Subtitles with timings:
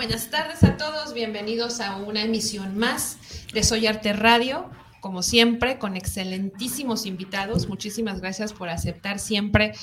[0.00, 1.12] Buenas tardes a todos.
[1.12, 3.18] Bienvenidos a una emisión más
[3.52, 4.70] de Soy Arte Radio.
[5.02, 7.68] Como siempre, con excelentísimos invitados.
[7.68, 9.74] Muchísimas gracias por aceptar siempre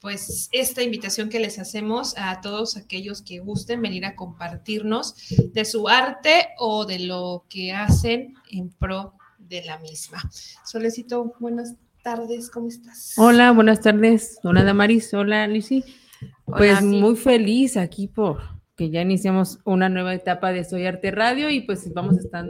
[0.00, 5.16] pues esta invitación que les hacemos a todos aquellos que gusten venir a compartirnos
[5.52, 10.30] de su arte o de lo que hacen en pro de la misma.
[10.64, 13.12] Solecito, buenas tardes, ¿cómo estás?
[13.18, 14.38] Hola, buenas tardes.
[14.44, 15.84] Hola Damaris, hola Lisi.
[16.46, 21.48] Pues muy feliz aquí por que ya iniciamos una nueva etapa de Soy Arte Radio
[21.50, 22.44] y pues vamos a estar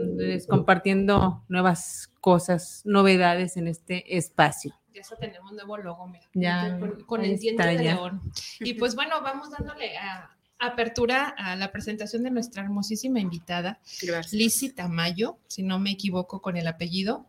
[0.49, 4.73] compartiendo nuevas cosas, novedades en este espacio.
[4.95, 6.25] Ya eso tenemos nuevo logo, mira.
[6.33, 7.81] Ya, con, el diente de ya.
[7.93, 8.19] león.
[8.61, 13.79] Y pues bueno, vamos dándole a- apertura a la presentación de nuestra hermosísima invitada.
[14.31, 17.27] Lizzy Tamayo, si no me equivoco con el apellido.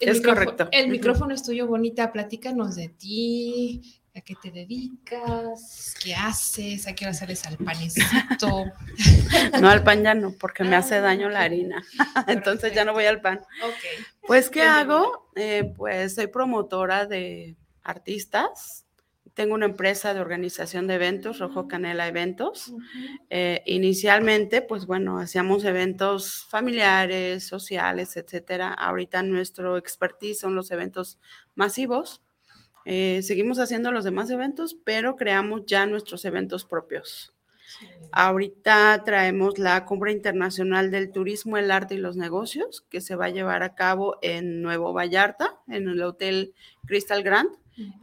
[0.00, 0.68] Es correcto.
[0.72, 2.12] El micrófono es tuyo, bonita.
[2.12, 8.64] Platícanos de ti, a qué te dedicas, qué haces, a qué hora sales al panecito.
[9.60, 11.84] No al pan ya no, porque me Ah, hace daño la harina.
[12.26, 13.40] Entonces ya no voy al pan.
[13.62, 14.04] ok.
[14.26, 15.30] Pues, ¿qué hago?
[15.36, 18.84] Eh, pues soy promotora de artistas.
[19.34, 22.72] Tengo una empresa de organización de eventos, Rojo Canela Eventos.
[23.28, 28.72] Eh, inicialmente, pues bueno, hacíamos eventos familiares, sociales, etcétera.
[28.72, 31.18] Ahorita nuestro expertise son los eventos
[31.54, 32.22] masivos.
[32.88, 37.34] Eh, seguimos haciendo los demás eventos, pero creamos ya nuestros eventos propios.
[38.12, 43.26] Ahorita traemos la Cumbre Internacional del Turismo, el Arte y los Negocios, que se va
[43.26, 46.54] a llevar a cabo en Nuevo Vallarta, en el Hotel
[46.86, 47.50] Crystal Grand,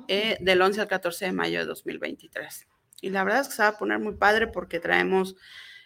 [0.09, 2.67] eh, del 11 al 14 de mayo de 2023.
[3.01, 5.37] Y la verdad es que se va a poner muy padre porque traemos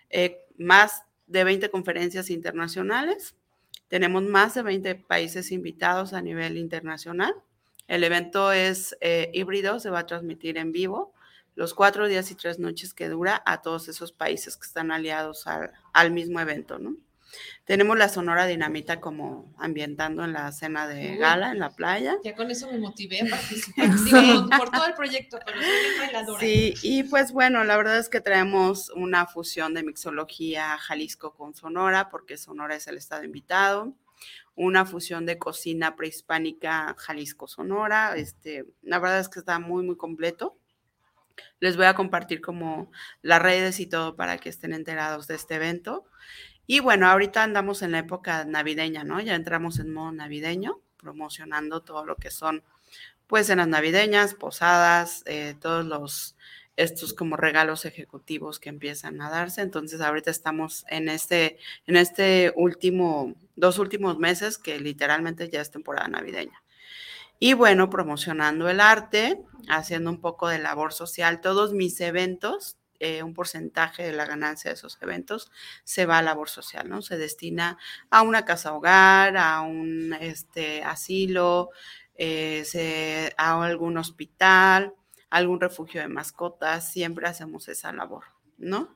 [0.09, 3.35] eh, más de 20 conferencias internacionales,
[3.89, 7.35] tenemos más de 20 países invitados a nivel internacional.
[7.87, 11.13] El evento es eh, híbrido, se va a transmitir en vivo
[11.55, 15.47] los cuatro días y tres noches que dura a todos esos países que están aliados
[15.47, 16.95] al, al mismo evento, ¿no?
[17.65, 22.15] Tenemos la Sonora Dinamita como ambientando en la cena de gala, en la playa.
[22.23, 23.89] Ya con eso me motivé a participar.
[24.05, 26.39] Digo, por todo el proyecto, pero soy bailadora.
[26.39, 31.53] Sí, y pues bueno, la verdad es que traemos una fusión de mixología Jalisco con
[31.53, 33.93] Sonora, porque Sonora es el estado invitado,
[34.57, 40.57] una fusión de cocina prehispánica Jalisco-Sonora, este, la verdad es que está muy, muy completo.
[41.59, 42.91] Les voy a compartir como
[43.21, 46.05] las redes y todo para que estén enterados de este evento.
[46.65, 49.21] Y bueno, ahorita andamos en la época navideña, ¿no?
[49.21, 52.63] Ya entramos en modo navideño, promocionando todo lo que son,
[53.27, 56.35] pues, cenas navideñas, posadas, eh, todos los,
[56.77, 59.61] estos como regalos ejecutivos que empiezan a darse.
[59.61, 61.57] Entonces, ahorita estamos en este,
[61.87, 66.61] en este último, dos últimos meses que literalmente ya es temporada navideña.
[67.39, 69.39] Y bueno, promocionando el arte,
[69.69, 71.41] haciendo un poco de labor social.
[71.41, 75.51] Todos mis eventos, eh, un porcentaje de la ganancia de esos eventos
[75.83, 77.01] se va a labor social, ¿no?
[77.03, 77.77] Se destina
[78.09, 81.69] a una casa hogar, a un este, asilo,
[82.15, 84.93] eh, se- a algún hospital,
[85.29, 86.91] algún refugio de mascotas.
[86.91, 88.25] Siempre hacemos esa labor,
[88.57, 88.95] ¿no?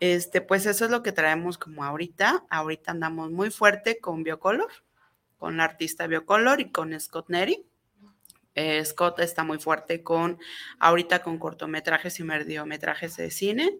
[0.00, 2.44] Este, pues eso es lo que traemos como ahorita.
[2.50, 4.70] Ahorita andamos muy fuerte con Biocolor,
[5.38, 7.66] con la artista Biocolor y con Scott Neri.
[8.54, 10.38] Eh, Scott está muy fuerte con,
[10.78, 13.78] ahorita con cortometrajes y mediometrajes de cine.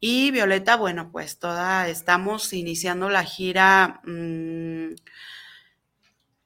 [0.00, 4.00] Y Violeta, bueno, pues toda, estamos iniciando la gira.
[4.04, 4.94] mm,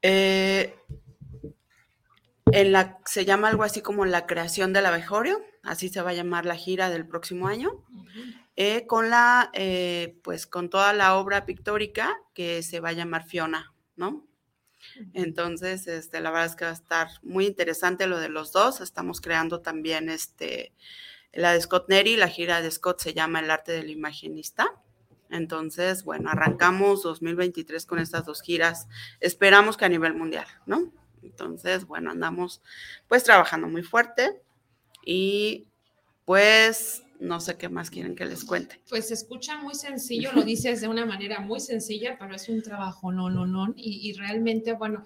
[0.03, 0.75] eh,
[2.53, 6.15] en la, se llama algo así como la creación del abejorio, así se va a
[6.15, 7.85] llamar la gira del próximo año,
[8.57, 13.27] eh, con la, eh, pues con toda la obra pictórica que se va a llamar
[13.27, 14.27] Fiona, ¿no?
[15.15, 18.81] Entonces, este, la verdad es que va a estar muy interesante lo de los dos.
[18.81, 20.75] Estamos creando también este,
[21.33, 24.67] la de Scott Neri, la gira de Scott se llama El arte del imaginista.
[25.31, 28.87] Entonces, bueno, arrancamos 2023 con estas dos giras.
[29.21, 30.93] Esperamos que a nivel mundial, ¿no?
[31.23, 32.61] Entonces, bueno, andamos
[33.09, 34.43] pues trabajando muy fuerte
[35.05, 35.67] y
[36.25, 38.81] pues no sé qué más quieren que les cuente.
[38.89, 42.63] Pues se escucha muy sencillo, lo dices de una manera muy sencilla, pero es un
[42.63, 43.73] trabajo no, no, no.
[43.77, 45.05] Y, realmente, bueno,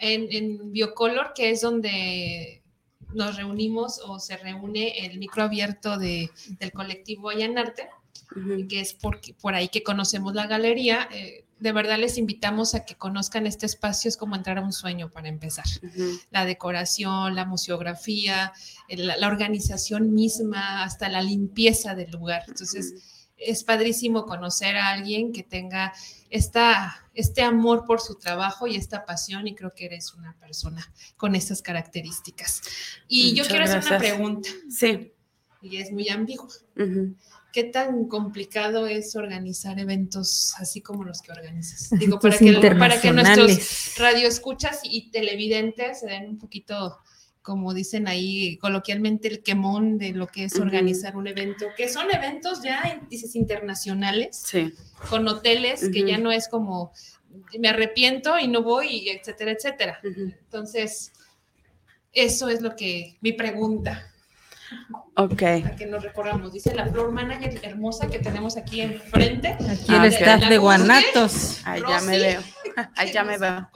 [0.00, 2.62] en, Biocolor, que es donde
[3.14, 7.90] nos reunimos o se reúne el micro abierto de, del colectivo Allanarte,
[8.68, 11.08] que es por, por ahí que conocemos la galería.
[11.12, 14.72] Eh, de verdad les invitamos a que conozcan este espacio, es como entrar a un
[14.72, 15.64] sueño para empezar.
[16.30, 18.52] La decoración, la museografía,
[18.88, 22.42] la, organización misma, hasta la limpieza del lugar.
[22.48, 25.92] Entonces, es padrísimo conocer a alguien que tenga
[26.30, 30.92] esta, este amor por su trabajo y esta pasión y creo que eres una persona
[31.16, 32.62] con estas características.
[33.06, 34.48] Y yo quiero hacer una pregunta.
[34.68, 35.12] Sí.
[35.60, 36.48] Y es muy ambigua.
[37.52, 41.90] ¿Qué tan complicado es organizar eventos así como los que organizas?
[41.98, 46.98] Digo, para, que, para que nuestros radioescuchas y televidentes se den un poquito,
[47.42, 52.10] como dicen ahí coloquialmente, el quemón de lo que es organizar un evento, que son
[52.10, 54.44] eventos ya, dices, internacionales,
[55.10, 56.92] con hoteles, que ya no es como,
[57.58, 60.00] me arrepiento y no voy, etcétera, etcétera.
[60.02, 61.12] Entonces,
[62.12, 64.11] eso es lo que, mi pregunta.
[65.16, 65.42] Ok.
[65.62, 69.56] Para que nos recordamos, dice la flor manager hermosa que tenemos aquí enfrente.
[69.70, 71.60] Aquí el staff de, Guanatos.
[71.64, 72.42] Ahí ya me veo.
[72.96, 73.68] Ahí ya me veo.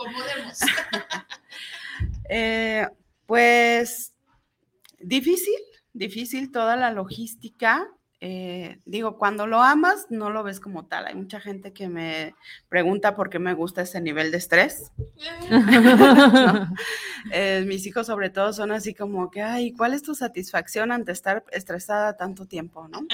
[2.28, 2.87] eh,
[3.26, 4.14] pues
[4.98, 5.54] difícil,
[5.93, 7.87] difícil toda la logística.
[8.20, 11.06] Eh, digo, cuando lo amas, no lo ves como tal.
[11.06, 12.34] Hay mucha gente que me
[12.68, 14.92] pregunta por qué me gusta ese nivel de estrés.
[17.32, 21.10] Eh, mis hijos sobre todo son así como que, ay, ¿cuál es tu satisfacción ante
[21.10, 23.04] estar estresada tanto tiempo, no?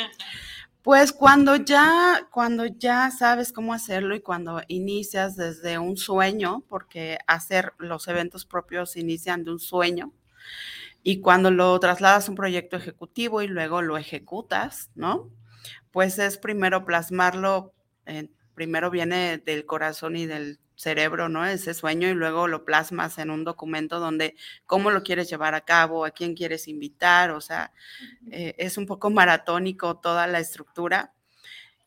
[0.83, 7.19] Pues cuando ya, cuando ya sabes cómo hacerlo y cuando inicias desde un sueño, porque
[7.27, 10.13] hacer los eventos propios inician de un sueño,
[11.03, 15.31] y cuando lo trasladas a un proyecto ejecutivo y luego lo ejecutas, ¿no?
[15.91, 17.75] Pues es primero plasmarlo,
[18.55, 21.47] primero viene del corazón y del cerebro, ¿no?
[21.47, 25.61] Ese sueño y luego lo plasmas en un documento donde cómo lo quieres llevar a
[25.63, 27.73] cabo, a quién quieres invitar, o sea,
[28.31, 31.13] eh, es un poco maratónico toda la estructura.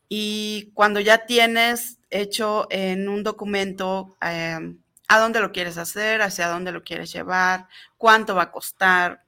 [0.08, 4.78] Y cuando ya tienes hecho en un documento em,
[5.08, 9.24] a dónde lo quieres hacer, hacia dónde lo quieres llevar, cuánto va a costar,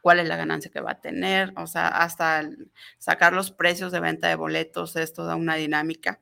[0.00, 2.42] cuál es la ganancia que va a tener, o sea, hasta
[2.98, 6.20] sacar los precios de venta de boletos, es toda una dinámica.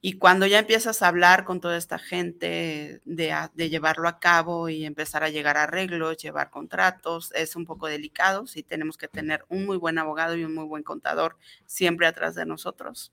[0.00, 4.68] Y cuando ya empiezas a hablar con toda esta gente de, de, llevarlo a cabo
[4.68, 8.46] y empezar a llegar a arreglos, llevar contratos, es un poco delicado.
[8.46, 12.34] Sí tenemos que tener un muy buen abogado y un muy buen contador siempre atrás
[12.34, 13.12] de nosotros,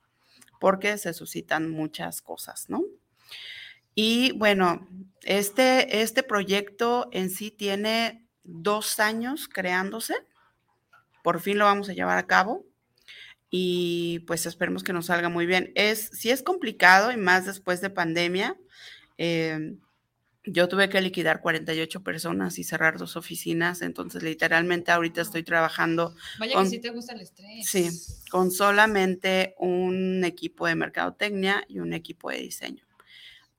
[0.59, 2.83] porque se suscitan muchas cosas, ¿no?
[4.01, 4.87] Y bueno,
[5.23, 10.15] este, este proyecto en sí tiene dos años creándose.
[11.21, 12.65] Por fin lo vamos a llevar a cabo
[13.49, 15.73] y pues esperemos que nos salga muy bien.
[15.75, 18.55] Es, sí es complicado y más después de pandemia.
[19.17, 19.81] Em,
[20.45, 26.15] yo tuve que liquidar 48 personas y cerrar dos oficinas, entonces literalmente ahorita estoy trabajando.
[26.39, 27.67] Vaya con, que sí te gusta el estrés.
[27.67, 27.89] Sí,
[28.31, 32.88] con solamente un equipo de mercadotecnia y un equipo de diseño.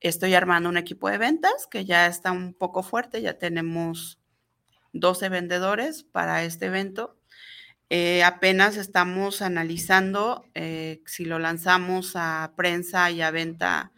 [0.01, 4.19] Estoy armando un equipo de ventas que ya está un poco fuerte, ya tenemos
[4.93, 7.19] 12 vendedores para este evento.
[7.91, 13.91] Eh, apenas estamos analizando eh, si lo lanzamos a prensa y a venta.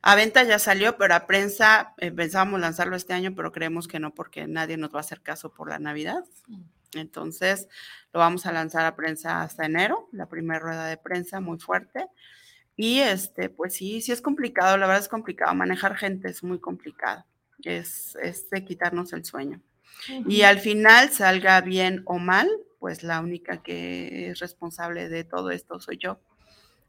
[0.00, 3.98] A venta ya salió, pero a prensa eh, pensábamos lanzarlo este año, pero creemos que
[3.98, 6.24] no porque nadie nos va a hacer caso por la Navidad.
[6.94, 7.68] Entonces,
[8.12, 12.06] lo vamos a lanzar a prensa hasta enero, la primera rueda de prensa muy fuerte.
[12.76, 15.54] Y este, pues sí, sí es complicado, la verdad es complicado.
[15.54, 17.24] Manejar gente es muy complicado.
[17.62, 19.60] Es, es de quitarnos el sueño.
[20.26, 22.48] Y al final, salga bien o mal,
[22.80, 26.20] pues la única que es responsable de todo esto soy yo.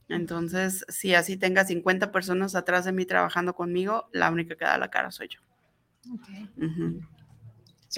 [0.10, 4.78] Entonces, si así tenga 50 personas atrás de mí trabajando conmigo, la única que da
[4.78, 5.40] la cara soy yo.
[6.16, 6.50] Okay.
[6.58, 7.23] Solicito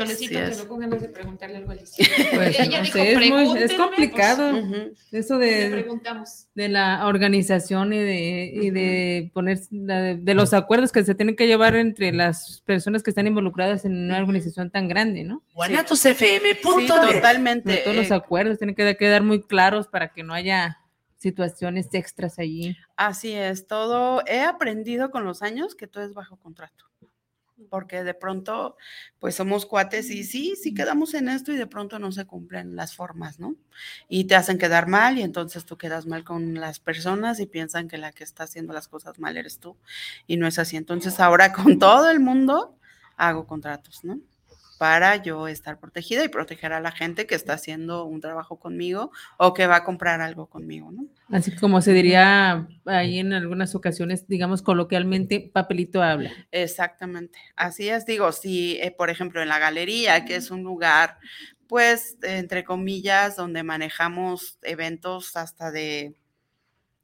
[0.04, 2.06] que no con ganas de preguntarle algo a Alicia.
[2.36, 4.52] Pues, Ella dijo, es, es, complicado
[5.12, 5.86] eso de,
[6.54, 11.48] de la organización y de, y de poner de, los acuerdos que se tienen que
[11.48, 15.44] llevar entre las personas que están involucradas en una organización tan grande, ¿no?
[16.06, 16.56] FM.
[16.56, 17.78] Sí, totalmente.
[17.78, 20.80] todos los acuerdos tienen que quedar muy claros para que no haya
[21.18, 22.76] situaciones extras allí.
[22.98, 26.86] Así es, todo he aprendido con los años que todo es bajo contrato.
[27.70, 28.78] Porque de pronto,
[29.20, 32.76] pues somos cuates y sí, sí quedamos en esto y de pronto no se cumplen
[32.76, 33.56] las formas, ¿no?
[34.10, 37.88] Y te hacen quedar mal y entonces tú quedas mal con las personas y piensan
[37.88, 39.78] que la que está haciendo las cosas mal eres tú
[40.28, 40.78] y no es así.
[40.78, 42.78] Entonces ahora con todo el mundo
[43.18, 44.20] hago contratos, ¿no?
[44.78, 49.12] Para yo estar protegida y proteger a la gente que está haciendo un trabajo conmigo
[49.38, 51.06] o que va a comprar algo conmigo, ¿no?
[51.30, 56.32] Así como se diría ahí en algunas ocasiones, digamos coloquialmente, papelito habla.
[56.52, 61.18] Exactamente, así es, digo, si eh, por ejemplo en la galería, que es un lugar,
[61.68, 66.16] pues, entre comillas, donde manejamos eventos hasta de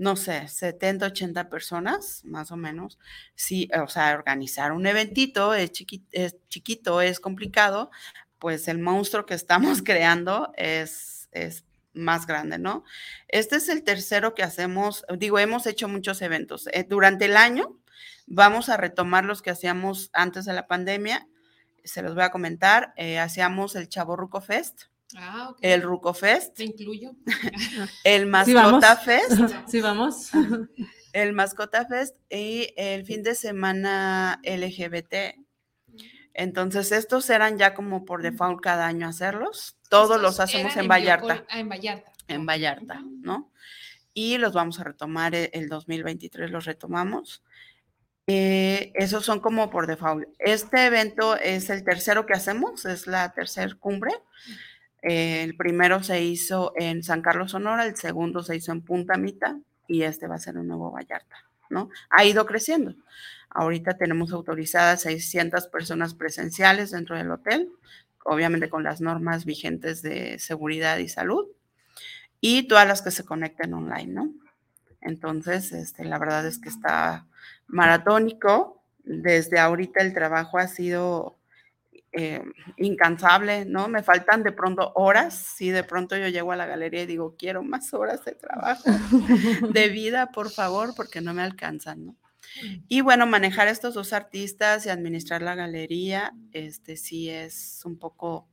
[0.01, 2.97] no sé, 70, 80 personas, más o menos.
[3.35, 7.91] Sí, o sea, organizar un eventito es, chiquito, es complicado,
[8.39, 12.83] pues el monstruo que estamos creando es, es más grande, ¿no?
[13.27, 16.67] Este es el tercero que hacemos, digo, hemos hecho muchos eventos.
[16.73, 17.77] Eh, durante el año
[18.25, 21.27] vamos a retomar los que hacíamos antes de la pandemia,
[21.83, 24.85] se los voy a comentar, eh, hacíamos el Chavo Ruco Fest,
[25.17, 26.55] Ah, el Ruco Fest.
[26.55, 27.11] Te incluyo.
[28.03, 29.31] el Mascota Fest.
[29.67, 30.31] Sí, vamos.
[31.13, 35.35] el Mascota Fest y el fin de semana LGBT.
[36.33, 39.77] Entonces, estos eran ya como por default cada año hacerlos.
[39.89, 41.45] Todos los hacemos en, Vallarta.
[41.49, 42.11] Ah, en Vallarta.
[42.27, 43.51] En Vallarta, ¿no?
[44.13, 47.43] Y los vamos a retomar e, el 2023, los retomamos.
[48.27, 50.27] Eh, esos son como por default.
[50.39, 54.11] Este evento es el tercero que hacemos, es la tercera cumbre
[55.01, 59.59] el primero se hizo en San Carlos, Sonora, el segundo se hizo en Punta Mita
[59.87, 61.37] y este va a ser un nuevo Vallarta,
[61.69, 61.89] ¿no?
[62.09, 62.95] Ha ido creciendo.
[63.49, 67.69] Ahorita tenemos autorizadas 600 personas presenciales dentro del hotel,
[68.23, 71.47] obviamente con las normas vigentes de seguridad y salud,
[72.39, 74.33] y todas las que se conecten online, ¿no?
[75.01, 77.25] Entonces, este, la verdad es que está
[77.67, 78.83] maratónico.
[79.03, 81.37] Desde ahorita el trabajo ha sido
[82.13, 82.43] eh,
[82.77, 83.87] incansable, ¿no?
[83.87, 87.35] Me faltan de pronto horas, si de pronto yo llego a la galería y digo,
[87.37, 88.83] quiero más horas de trabajo,
[89.69, 92.15] de vida, por favor, porque no me alcanzan, ¿no?
[92.89, 98.49] Y bueno, manejar estos dos artistas y administrar la galería, este sí es un poco,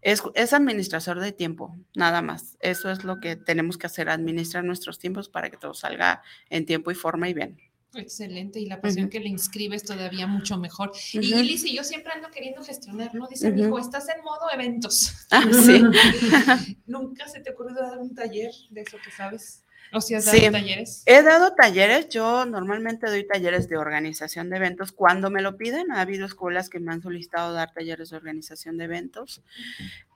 [0.00, 2.56] es, es administrador de tiempo, nada más.
[2.60, 6.64] Eso es lo que tenemos que hacer, administrar nuestros tiempos para que todo salga en
[6.64, 7.58] tiempo y forma y bien.
[7.96, 10.92] Excelente, y la pasión que le inscribes todavía mucho mejor.
[11.12, 13.26] Y Liz y yo siempre ando queriendo gestionar, ¿no?
[13.28, 15.12] Dice mi hijo, estás en modo eventos.
[15.30, 15.82] Ah, sí.
[16.86, 19.64] ¿Nunca se te ocurrió dar un taller de eso que sabes?
[19.92, 21.02] ¿O si has dado talleres?
[21.06, 25.90] He dado talleres, yo normalmente doy talleres de organización de eventos cuando me lo piden.
[25.90, 29.42] Ha habido escuelas que me han solicitado dar talleres de organización de eventos.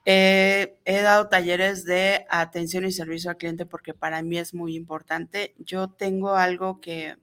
[0.05, 5.53] he dado talleres de atención y servicio al cliente porque para mí es muy importante.
[5.57, 7.17] Yo tengo algo que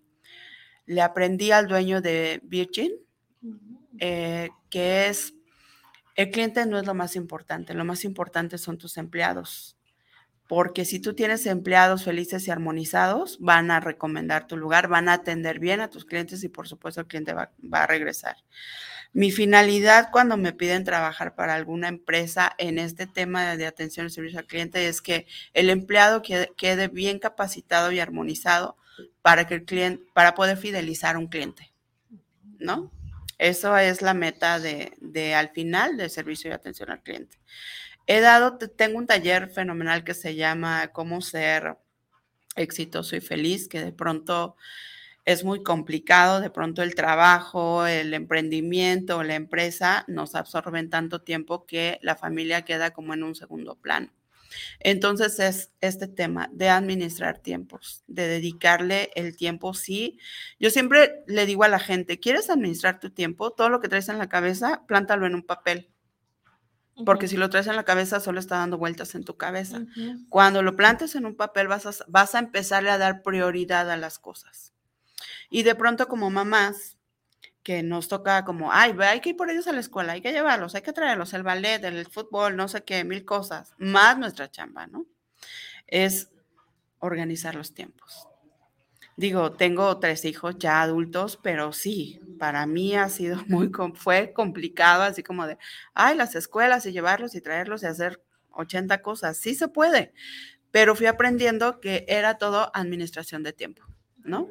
[0.86, 2.92] le aprendí al dueño de Virgin,
[3.98, 5.34] eh, que es,
[6.14, 9.76] el cliente no es lo más importante, lo más importante son tus empleados,
[10.48, 15.14] porque si tú tienes empleados felices y armonizados, van a recomendar tu lugar, van a
[15.14, 18.36] atender bien a tus clientes y por supuesto el cliente va, a regresar.
[19.12, 24.10] Mi finalidad cuando me piden trabajar para alguna empresa en este tema de atención y
[24.10, 28.76] servicio al cliente es que el empleado quede bien capacitado y armonizado
[29.22, 31.72] para que el cliente, para poder fidelizar a un cliente,
[32.58, 32.90] ¿no?
[33.38, 37.38] Eso es la meta de, al final del servicio de atención al cliente.
[38.06, 41.76] He dado, tengo un taller fenomenal que se llama Cómo ser
[42.54, 44.56] exitoso y feliz, que de pronto
[45.26, 51.66] es muy complicado, de pronto el trabajo, el emprendimiento, la empresa nos absorben tanto tiempo
[51.66, 54.08] que la familia queda como en un segundo plano.
[54.80, 60.18] Entonces es este tema de administrar tiempos, de dedicarle el tiempo, sí.
[60.58, 63.50] Yo siempre le digo a la gente, ¿quieres administrar tu tiempo?
[63.52, 65.90] Todo lo que traes en la cabeza, plántalo en un papel.
[67.04, 69.82] Porque si lo traes en la cabeza, solo está dando vueltas en tu cabeza.
[70.30, 73.98] Cuando lo plantes en un papel, vas a, vas a empezarle a dar prioridad a
[73.98, 74.72] las cosas.
[75.50, 76.95] Y de pronto como mamás,
[77.66, 80.30] que nos toca como, ay, hay que ir por ellos a la escuela, hay que
[80.30, 84.48] llevarlos, hay que traerlos, el ballet, el fútbol, no sé qué, mil cosas, más nuestra
[84.48, 85.04] chamba, ¿no?
[85.88, 86.30] Es
[87.00, 88.28] organizar los tiempos.
[89.16, 95.02] Digo, tengo tres hijos ya adultos, pero sí, para mí ha sido muy, fue complicado,
[95.02, 95.58] así como de,
[95.92, 99.38] ay, las escuelas y llevarlos y traerlos y hacer 80 cosas.
[99.38, 100.14] Sí se puede,
[100.70, 103.82] pero fui aprendiendo que era todo administración de tiempo,
[104.22, 104.48] ¿no?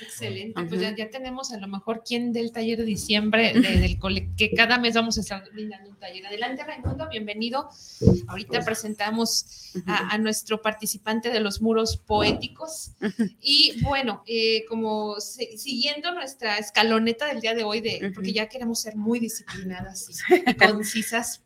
[0.00, 3.98] Excelente, pues ya, tenemos a lo mejor quién del taller de diciembre, del
[4.36, 6.26] que cada mes vamos a estar brindando un taller.
[6.26, 7.68] Adelante, Raimundo, bienvenido.
[8.28, 12.92] Ahorita presentamos a, nuestro participante de los muros poéticos.
[13.40, 18.80] Y bueno, eh, como siguiendo nuestra escaloneta del día de hoy, de, porque ya queremos
[18.80, 21.42] ser muy disciplinadas y, concisas,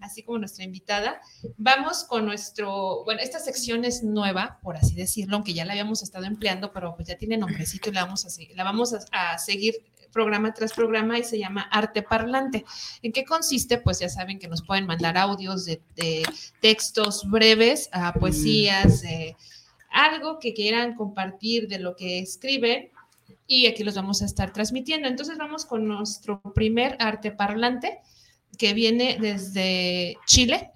[0.00, 1.20] así como nuestra invitada,
[1.56, 6.02] vamos con nuestro, bueno, esta sección es nueva, por así decirlo, aunque ya la habíamos
[6.02, 9.74] estado empleando, pero pues ya tiene nombrecito la vamos a, la vamos a, seguir
[10.12, 12.64] programa tras programa y se llama Arte Parlante.
[13.02, 13.78] ¿En qué consiste?
[13.78, 15.80] Pues ya saben que nos pueden mandar audios de,
[16.60, 19.04] textos breves, a poesías,
[19.90, 22.90] algo que quieran compartir de lo que escriben
[23.46, 25.08] y aquí los vamos a estar transmitiendo.
[25.08, 27.98] Entonces vamos con nuestro primer arte parlante
[28.56, 30.70] que viene desde Chile.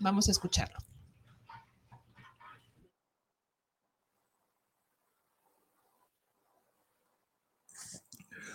[0.00, 0.81] Vamos a escucharlo.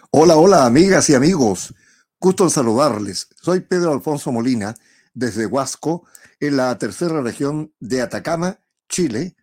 [0.10, 1.76] Hola, hola, amigas y amigos.
[2.18, 3.28] Gusto en saludarles.
[3.42, 4.74] Soy Pedro Alfonso Molina,
[5.14, 6.08] desde Huasco,
[6.40, 9.36] en la tercera región de Atacama, Chile,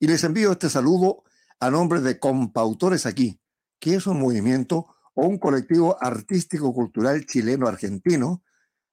[0.00, 1.24] y les envío este saludo
[1.60, 3.42] a nombre de Compautores Aquí,
[3.78, 8.42] que es un movimiento o un colectivo artístico-cultural chileno-argentino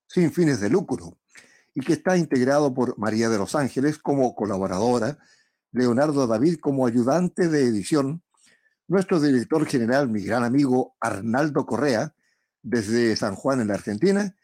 [0.07, 1.17] sin fines de lucro,
[1.73, 5.19] y que está integrado por María de los Ángeles como colaboradora,
[5.71, 8.22] Leonardo David como ayudante de edición,
[8.93, 12.13] nuestro director general, mi gran amigo Arnaldo Correa,
[12.61, 14.35] desde San Juan en la Argentina,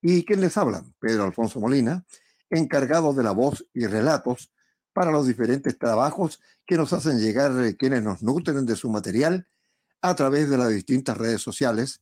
[0.00, 2.06] y quien les habla, Pedro Alfonso Molina,
[2.48, 4.50] encargado de la voz y relatos
[4.94, 9.46] para los diferentes trabajos que nos hacen llegar eh, quienes nos nutren de su material
[10.00, 12.00] a través de las distintas redes sociales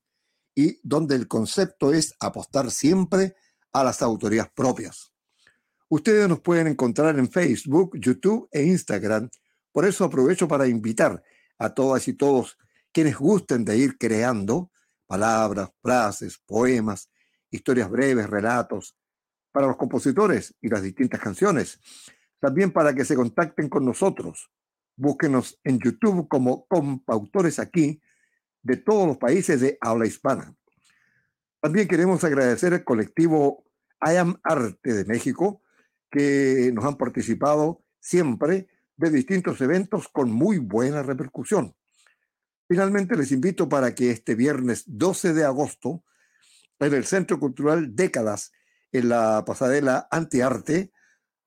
[0.54, 3.34] y donde el concepto es apostar siempre
[3.72, 5.12] a las autorías propias.
[5.88, 9.28] Ustedes nos pueden encontrar en Facebook, YouTube e Instagram.
[9.72, 11.20] Por eso aprovecho para invitar
[11.58, 12.58] a todas y todos
[12.92, 14.70] quienes gusten de ir creando
[15.06, 17.10] palabras, frases, poemas,
[17.50, 18.96] historias breves, relatos,
[19.52, 21.80] para los compositores y las distintas canciones.
[22.40, 24.50] También para que se contacten con nosotros.
[24.96, 28.00] Búsquenos en YouTube como Compautores aquí
[28.62, 30.54] de todos los países de habla hispana.
[31.60, 33.64] También queremos agradecer al colectivo
[34.00, 35.62] I Am Arte de México,
[36.10, 41.74] que nos han participado siempre de distintos eventos con muy buena repercusión.
[42.68, 46.02] Finalmente les invito para que este viernes 12 de agosto,
[46.78, 48.52] en el Centro Cultural Décadas,
[48.92, 50.92] en la pasadela Antiarte,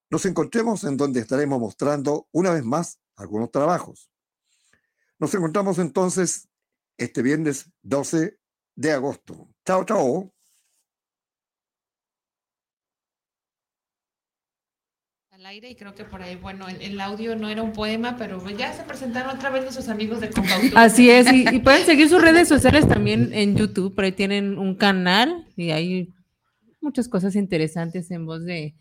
[0.09, 4.09] nos encontremos en donde estaremos mostrando una vez más algunos trabajos.
[5.19, 6.47] Nos encontramos entonces
[6.97, 8.39] este viernes 12
[8.75, 9.49] de agosto.
[9.65, 10.38] Chao, chao.
[15.45, 18.73] Aire y creo que por ahí, bueno, el, audio no era un poema, pero ya
[18.73, 20.71] se presentaron otra vez nuestros amigos de Compautor.
[20.75, 24.75] Así es, y, pueden seguir sus redes sociales también en YouTube, por ahí tienen un
[24.75, 26.13] canal y hay
[26.81, 28.75] muchas cosas interesantes en voz de,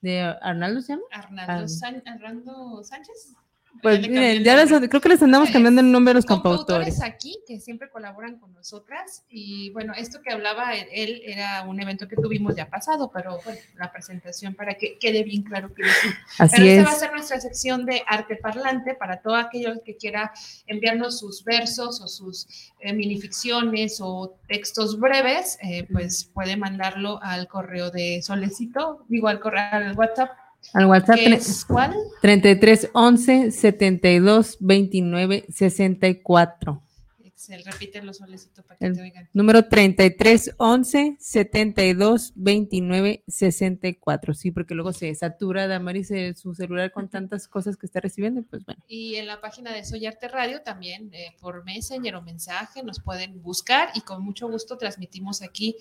[0.00, 1.04] de Arnaldo, ¿se llama?
[1.12, 1.66] Arnaldo,
[2.06, 3.34] Arnaldo Sánchez.
[3.82, 7.02] Pues miren, ya creo que les andamos cambiando el nombre de los compautores.
[7.02, 12.06] aquí que siempre colaboran con nosotras y bueno, esto que hablaba él era un evento
[12.06, 16.08] que tuvimos ya pasado, pero bueno, la presentación para que quede bien claro que sí.
[16.38, 19.96] Así pero esta va a ser nuestra sección de arte parlante para todo aquello que
[19.96, 20.32] quiera
[20.66, 22.48] enviarnos sus versos o sus
[22.80, 29.40] eh, minificciones o textos breves, eh, pues puede mandarlo al correo de Solecito, digo al
[29.40, 30.30] correo al WhatsApp
[30.72, 31.18] al WhatsApp.
[31.18, 31.94] Es, ¿Cuál?
[32.20, 36.82] 33 11 72 29 64.
[37.24, 39.28] Excel, repítelo solicito para que te oigan.
[39.32, 44.34] Número 33 11 72 29 64.
[44.34, 48.64] Sí, porque luego se satura Damaris su celular con tantas cosas que está recibiendo, pues
[48.64, 48.82] bueno.
[48.86, 53.00] Y en la página de Soy Arte Radio también eh, por Messenger o mensaje nos
[53.00, 55.76] pueden buscar y con mucho gusto transmitimos aquí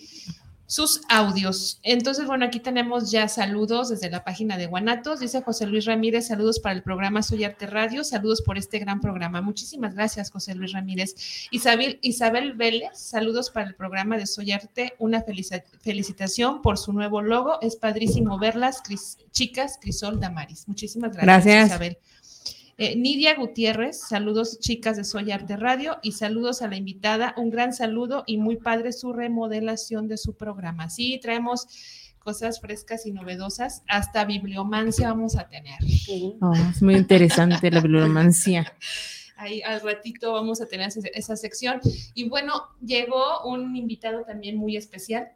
[0.69, 1.79] sus audios.
[1.82, 5.19] Entonces, bueno, aquí tenemos ya saludos desde la página de Guanatos.
[5.19, 9.01] Dice José Luis Ramírez, saludos para el programa Soy Arte Radio, saludos por este gran
[9.01, 9.41] programa.
[9.41, 11.15] Muchísimas gracias, José Luis Ramírez.
[11.49, 15.23] Isabel, Isabel Vélez, saludos para el programa de Soy Arte, una
[15.82, 17.60] felicitación por su nuevo logo.
[17.62, 18.84] Es padrísimo verlas,
[19.32, 20.67] chicas, Crisol Damaris.
[20.67, 21.65] Muchísimas gracias, gracias.
[21.65, 21.97] Isabel.
[22.82, 27.34] Eh, Nidia Gutiérrez, saludos chicas de Soy Arte Radio y saludos a la invitada.
[27.36, 30.89] Un gran saludo y muy padre su remodelación de su programa.
[30.89, 31.68] Sí, traemos
[32.20, 33.84] cosas frescas y novedosas.
[33.89, 35.78] Hasta bibliomancia vamos a tener.
[36.39, 38.74] Oh, es muy interesante la bibliomancia.
[39.36, 41.82] Ahí al ratito vamos a tener esa sección.
[42.13, 45.34] Y bueno, llegó un invitado también muy especial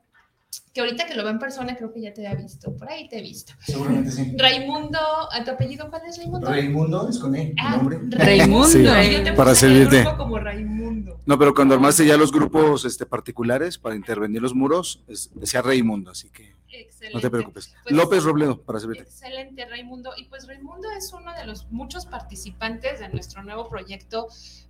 [0.74, 3.08] que ahorita que lo veo en persona creo que ya te había visto, por ahí
[3.08, 3.54] te he visto.
[3.66, 4.36] Seguramente sí.
[4.38, 5.00] Raimundo,
[5.32, 6.48] ¿a tu apellido cuál es Raimundo?
[6.50, 8.00] Raimundo es con E, Ah, nombre.
[8.10, 8.68] Raimundo.
[8.68, 10.02] Sí, Yo te para servirte.
[10.02, 11.20] grupo como Raimundo.
[11.26, 15.62] No, pero cuando armaste ya los grupos este, particulares para intervenir los muros, es- decía
[15.62, 17.16] Raimundo, así que Excelente.
[17.16, 17.74] no te preocupes.
[17.84, 19.04] Pues, López Robledo, para servirte.
[19.04, 20.12] Excelente, Raimundo.
[20.18, 24.28] Y pues Raimundo es uno de los muchos participantes de nuestro nuevo proyecto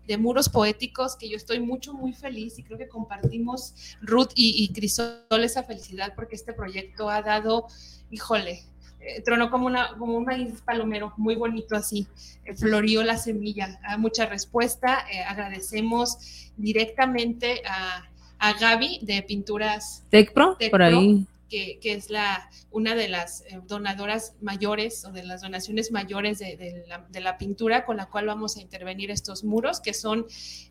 [0.08, 4.64] de muros poéticos, que yo estoy mucho, muy feliz y creo que compartimos Ruth y,
[4.64, 7.68] y Crisol esa felicidad porque este proyecto ha dado,
[8.12, 8.66] híjole,
[9.06, 12.08] eh, tronó como, una, como un maíz palomero, muy bonito así,
[12.46, 20.06] eh, florió la semilla, hay mucha respuesta, eh, agradecemos directamente a, a Gaby de Pinturas
[20.10, 20.72] Tecpro, Tecpro.
[20.72, 21.28] por ahí.
[21.54, 26.40] Que, que es la, una de las eh, donadoras mayores o de las donaciones mayores
[26.40, 29.94] de, de la, de la pintura con la cual vamos a intervenir estos muros, que
[29.94, 30.26] son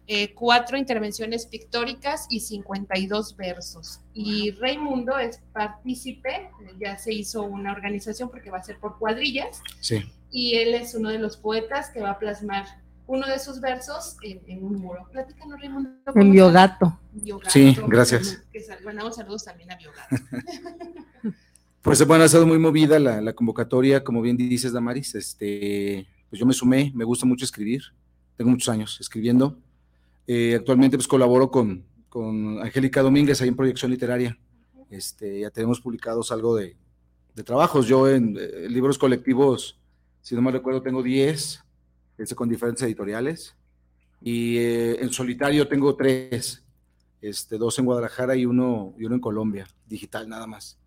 [0.08, 4.00] eh, cuatro intervenciones pictóricas y 52 versos.
[4.12, 9.62] Y Raimundo es partícipe, ya se hizo una organización porque va a ser por cuadrillas,
[9.80, 10.02] Sí.
[10.32, 12.66] y él es uno de los poetas que va a plasmar
[13.06, 15.06] uno de sus versos en, en un muro.
[15.12, 15.90] Platícanos, Raimundo.
[16.06, 16.32] ¿cómo En está?
[16.32, 17.00] Biogato.
[17.12, 18.42] Biogato, Sí, gracias.
[18.52, 20.16] Que sal- Mandamos saludos también a Biogato.
[21.82, 25.16] Pues bueno, ha estado muy movida la, la convocatoria, como bien dices, Damaris.
[25.16, 27.82] Este, pues yo me sumé, me gusta mucho escribir.
[28.36, 29.58] Tengo muchos años escribiendo.
[30.28, 34.38] Eh, actualmente pues colaboro con, con Angélica Domínguez ahí en Proyección Literaria.
[34.90, 36.76] Este, ya tenemos publicados algo de,
[37.34, 37.88] de trabajos.
[37.88, 39.76] Yo en eh, libros colectivos,
[40.20, 41.61] si no me recuerdo, tengo 10,
[42.22, 43.56] este, con diferentes editoriales.
[44.20, 46.64] Y eh, en solitario tengo tres,
[47.20, 50.78] este, dos en Guadalajara y uno, y uno en Colombia, digital nada más.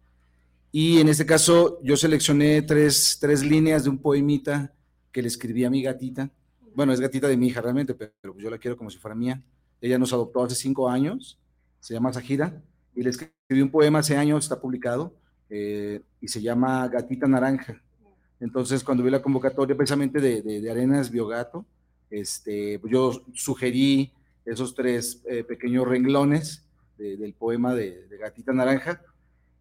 [0.72, 4.74] Y en este caso yo seleccioné tres, tres líneas de un poemita
[5.12, 6.32] que le escribí a mi gatita.
[6.74, 9.44] Bueno, es gatita de mi hija realmente, pero, yo la quiero como si fuera mía.
[9.82, 11.38] Ella nos adoptó hace cinco años,
[11.82, 12.62] se llama Sajira,
[12.96, 15.14] y le escribí un poema hace años, está publicado,
[15.50, 17.82] eh, y se llama Gatita Naranja.
[18.40, 21.66] Entonces, cuando vi la convocatoria precisamente de, de, de Arenas Biogato,
[22.10, 24.12] este, pues yo sugerí
[24.46, 26.64] esos tres eh, pequeños renglones
[26.98, 29.02] de- del poema de, Gatita Naranja,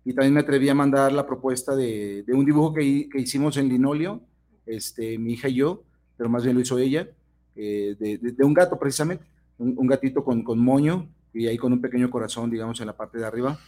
[0.05, 3.69] y también me atreví a mandar la propuesta de, un dibujo que, que hicimos en
[3.69, 4.21] linóleo,
[4.67, 5.83] este, mi hija y yo,
[6.17, 7.09] pero más bien lo hizo ella,
[7.57, 9.25] eh, de un gato precisamente,
[9.59, 12.97] un, un gatito con, con moño y ahí con un pequeño corazón, digamos, en la
[12.97, 13.59] parte de arriba.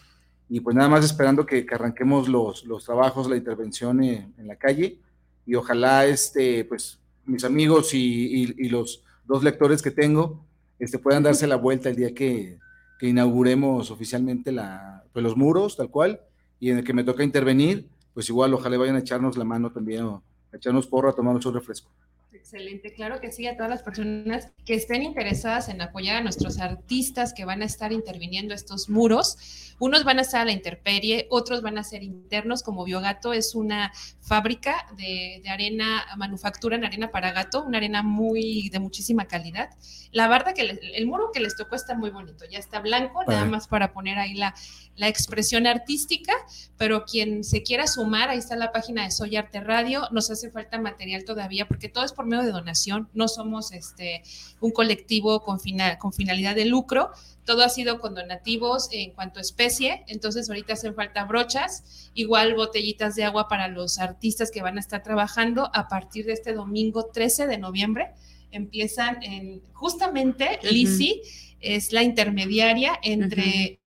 [0.49, 4.57] Y pues nada más esperando que, que arranquemos los, los trabajos, la intervención en, la
[4.57, 4.99] calle
[5.45, 10.41] y ojalá este, pues, mis amigos y, y- los dos lectores que tengo
[10.79, 12.59] este, puedan darse la vuelta el día que,
[12.99, 16.21] que inauguremos oficialmente la, pues, los muros, tal cual,
[16.61, 19.71] y en el que me toca intervenir, pues igual ojalá vayan a echarnos la mano
[19.73, 21.91] también, o a echarnos porro, a tomarnos un refresco.
[22.39, 26.59] Excelente, claro que sí, a todas las personas que estén interesadas en apoyar a nuestros
[26.59, 29.73] artistas que van a estar interviniendo estos muros.
[29.79, 33.55] Unos van a estar a la intemperie, otros van a ser internos, como Biogato es
[33.55, 39.27] una fábrica de, de arena, manufactura en arena para gato, una arena muy de muchísima
[39.27, 39.71] calidad.
[40.13, 43.23] La barda que les- el muro que les tocó está muy bonito, ya está blanco,
[43.25, 44.55] nada más para poner ahí la,
[44.95, 46.33] la expresión artística,
[46.77, 50.51] pero quien se quiera sumar, ahí está la página de Soy Arte Radio, nos hace
[50.51, 54.23] falta material todavía, porque todo es por medio de donación, no somos este,
[54.61, 57.11] un colectivo con, fina- con finalidad de lucro,
[57.45, 62.55] todo ha sido con donativos en cuanto a especie, entonces ahorita hacen falta brochas, igual
[62.55, 66.53] botellitas de agua para los artistas que van a estar trabajando a partir de este
[66.53, 68.11] domingo 13 de noviembre.
[68.51, 70.73] Empiezan en, justamente, Ujú.
[70.73, 71.23] Lisi
[71.61, 73.81] es la intermediaria entre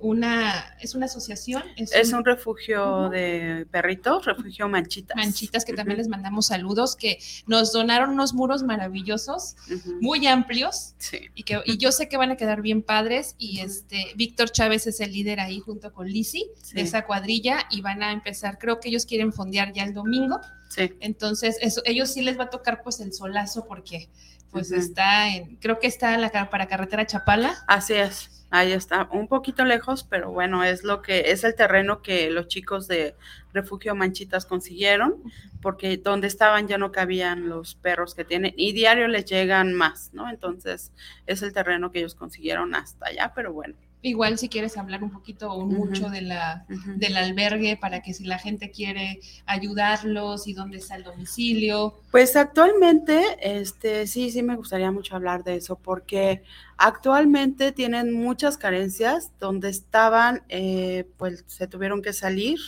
[0.00, 5.16] una, es una asociación, Es un refugio de perritos, refugio Manchitas.
[5.16, 9.56] Manchitas, que también les mandamos saludos, que nos donaron unos muros maravillosos,
[10.00, 11.18] muy amplios, Sí.
[11.34, 14.86] y que y yo sé que van a quedar bien padres y este Víctor Chávez
[14.86, 16.74] es el líder ahí junto con Lisi Sí.
[16.74, 20.40] de esa cuadrilla y van a empezar, creo que ellos quieren fondear ya el domingo,
[20.68, 20.92] Sí.
[21.00, 24.08] entonces eso ellos sí les va a tocar pues el solazo porque
[24.50, 27.64] pues está en creo que está en la para carretera Chapala.
[27.66, 28.39] Así es.
[28.50, 32.48] Ahí está, un poquito lejos, pero bueno, es lo que es el terreno que los
[32.48, 33.14] chicos de
[33.52, 35.22] Refugio Manchitas consiguieron,
[35.62, 40.12] porque donde estaban ya no cabían los perros que tienen y diario les llegan más,
[40.14, 40.28] ¿no?
[40.28, 40.92] Entonces
[41.26, 43.76] es el terreno que ellos consiguieron hasta allá, pero bueno.
[44.02, 46.64] Igual si quieres hablar un poquito o mucho de la
[46.96, 51.94] del albergue para que si la gente quiere ayudarlos y dónde está el domicilio.
[52.10, 56.42] Pues actualmente, este, sí, sí me gustaría mucho hablar de eso, porque
[56.78, 62.58] actualmente tienen muchas carencias donde estaban, eh, pues se tuvieron que salir.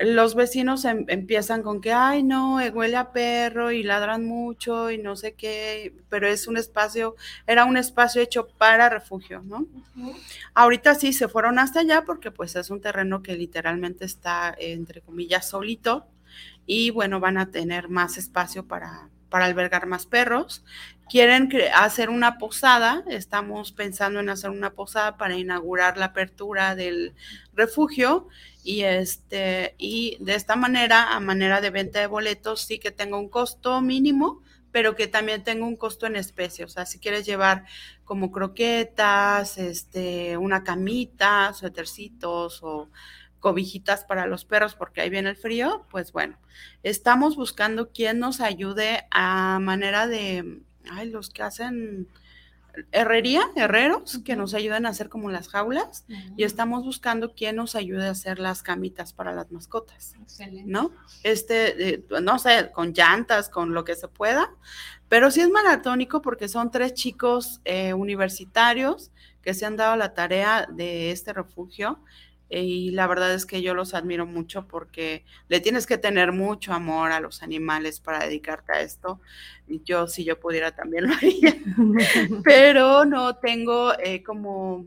[0.00, 4.90] Los vecinos em, empiezan con que, ay, no, eh, huele a perro y ladran mucho
[4.90, 9.66] y no sé qué, pero es un espacio, era un espacio hecho para refugio, ¿no?
[10.54, 15.00] Ahorita sí se fueron hasta allá porque pues es un terreno que literalmente está, entre
[15.00, 16.06] comillas, solito
[16.66, 20.64] y bueno, van a tener más espacio para, para albergar más perros.
[21.08, 27.14] Quieren hacer una posada, estamos pensando en hacer una posada para inaugurar la apertura del
[27.54, 28.28] refugio
[28.68, 33.16] y este y de esta manera a manera de venta de boletos sí que tenga
[33.16, 37.24] un costo mínimo pero que también tenga un costo en especie, o sea, si quieres
[37.24, 37.64] llevar
[38.04, 42.90] como croquetas, este, una camita, suétercitos o
[43.40, 46.36] cobijitas para los perros porque ahí viene el frío, pues bueno,
[46.82, 52.06] estamos buscando quien nos ayude a manera de, ay, los que hacen
[52.92, 56.04] herrería, herreros, que nos ayuden a hacer como las jaulas
[56.36, 60.14] y estamos buscando quién nos ayude a hacer las camitas para las mascotas,
[60.64, 60.90] ¿no?
[61.22, 64.50] Este, eh, no sé, con llantas, con lo que se pueda,
[65.08, 69.10] pero sí es maratónico porque son tres chicos eh, universitarios
[69.42, 72.00] que se han dado la tarea de este refugio
[72.50, 76.72] y la verdad es que yo los admiro mucho porque le tienes que tener mucho
[76.72, 79.20] amor a los animales para dedicarte a esto.
[79.66, 81.56] Yo, si yo pudiera, también lo haría,
[82.44, 84.86] pero no tengo eh, como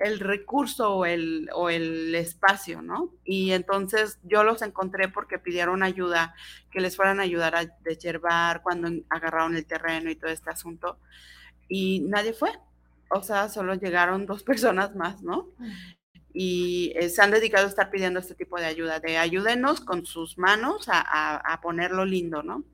[0.00, 3.12] el recurso o el, o el espacio, ¿no?
[3.22, 6.34] Y entonces yo los encontré porque pidieron ayuda,
[6.70, 10.98] que les fueran a ayudar a deshiervar cuando agarraron el terreno y todo este asunto.
[11.68, 12.50] Y nadie fue.
[13.10, 15.48] O sea, solo llegaron dos personas más, ¿no?
[16.32, 20.06] Y eh, se han dedicado a estar pidiendo este tipo de ayuda, de ayúdenos con
[20.06, 22.64] sus manos a, ponerlo lindo, ¿no?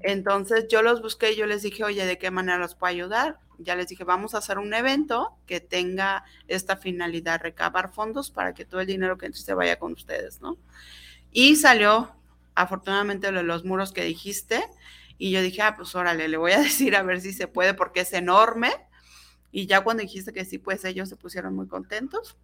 [0.00, 3.38] Entonces yo los busqué y yo les dije, oye, ¿de qué manera los puedo ayudar?
[3.58, 8.54] Ya les dije, vamos a hacer un evento que tenga esta finalidad, recabar fondos para
[8.54, 10.58] que todo el dinero que entre se vaya con ustedes, ¿no?
[11.30, 12.10] Y salió,
[12.54, 14.62] afortunadamente, lo de los muros que dijiste,
[15.18, 17.74] y yo dije, ah, pues órale, le voy a decir a ver si se puede,
[17.74, 18.70] porque es enorme.
[19.50, 22.36] Y ya cuando dijiste que sí, pues ellos se pusieron muy contentos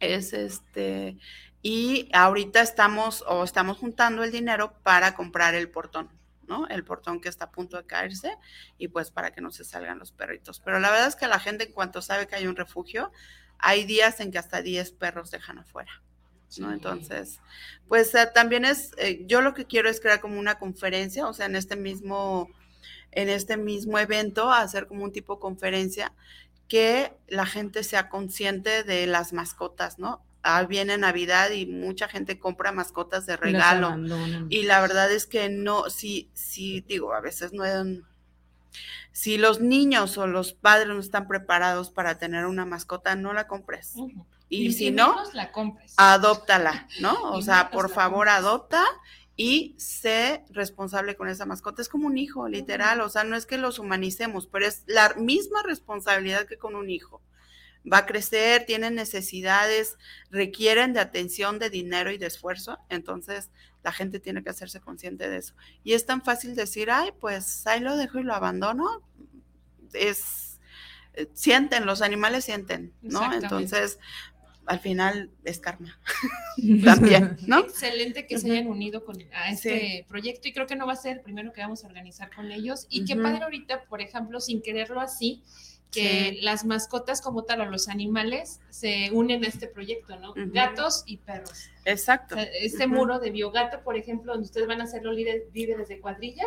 [0.00, 1.16] es este,
[1.62, 6.10] y ahorita estamos o estamos juntando el dinero para comprar el portón,
[6.48, 6.66] ¿no?
[6.68, 8.36] El portón que está a punto de caerse
[8.78, 10.60] y pues para que no se salgan los perritos.
[10.60, 13.12] Pero la verdad es que la gente en cuanto sabe que hay un refugio,
[13.58, 16.02] hay días en que hasta 10 perros dejan afuera.
[16.58, 16.72] ¿no?
[16.72, 17.40] Entonces,
[17.86, 21.32] pues eh, también es, eh, yo lo que quiero es crear como una conferencia, o
[21.32, 22.48] sea, en este mismo,
[23.12, 26.12] en este mismo evento, hacer como un tipo de conferencia
[26.70, 30.22] que la gente sea consciente de las mascotas, ¿no?
[30.44, 33.96] Ah, viene Navidad y mucha gente compra mascotas de regalo.
[34.48, 37.64] Y la verdad es que no, sí, sí, digo, a veces no
[39.10, 43.48] si los niños o los padres no están preparados para tener una mascota, no la
[43.48, 43.96] compres.
[44.48, 45.94] Y, si no, la compres.
[45.96, 47.32] adóptala, ¿no?
[47.32, 48.84] O sea, por favor, adopta
[49.42, 51.80] y sé responsable con esa mascota.
[51.80, 53.00] Es como un hijo, literal.
[53.00, 56.90] O sea, no es que los humanicemos, pero es la misma responsabilidad que con un
[56.90, 57.22] hijo.
[57.90, 59.96] Va a crecer, tiene necesidades,
[60.30, 62.80] requieren de atención, de dinero y de esfuerzo.
[62.90, 63.48] Entonces,
[63.82, 65.54] la gente tiene que hacerse consciente de eso.
[65.84, 69.02] Y es tan fácil decir, ay, pues ahí lo dejo y lo abandono.
[69.94, 70.60] Es,
[71.14, 73.32] eh, sienten, los animales sienten, ¿no?
[73.32, 73.98] Entonces,
[74.70, 75.98] al final es karma.
[76.84, 77.58] También, ¿no?
[77.58, 80.96] Excelente que se hayan unido con, a este proyecto y creo que no va a
[80.96, 82.86] ser el primero que vamos a organizar con ellos.
[82.88, 85.42] Y qué padre ahorita, por ejemplo, sin quererlo así,
[85.90, 90.32] que las mascotas como tal o los animales se unen a este proyecto, ¿no?
[90.36, 91.68] Gatos y perros.
[91.84, 92.36] Exacto.
[92.36, 96.44] este muro de biogato, por ejemplo, donde ustedes van a ser los líderes, de cuadrilla,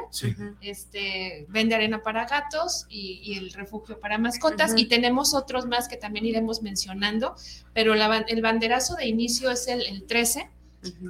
[0.61, 4.73] este, vende arena para gatos y, el refugio para mascotas.
[4.77, 7.35] Y tenemos otros más que también iremos mencionando,
[7.73, 10.49] pero el banderazo de inicio es el, 13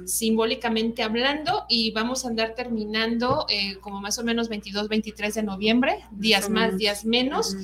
[0.06, 5.42] simbólicamente hablando, y vamos a andar terminando eh, como más o menos 22, 23 de
[5.42, 7.56] noviembre, días más, días menos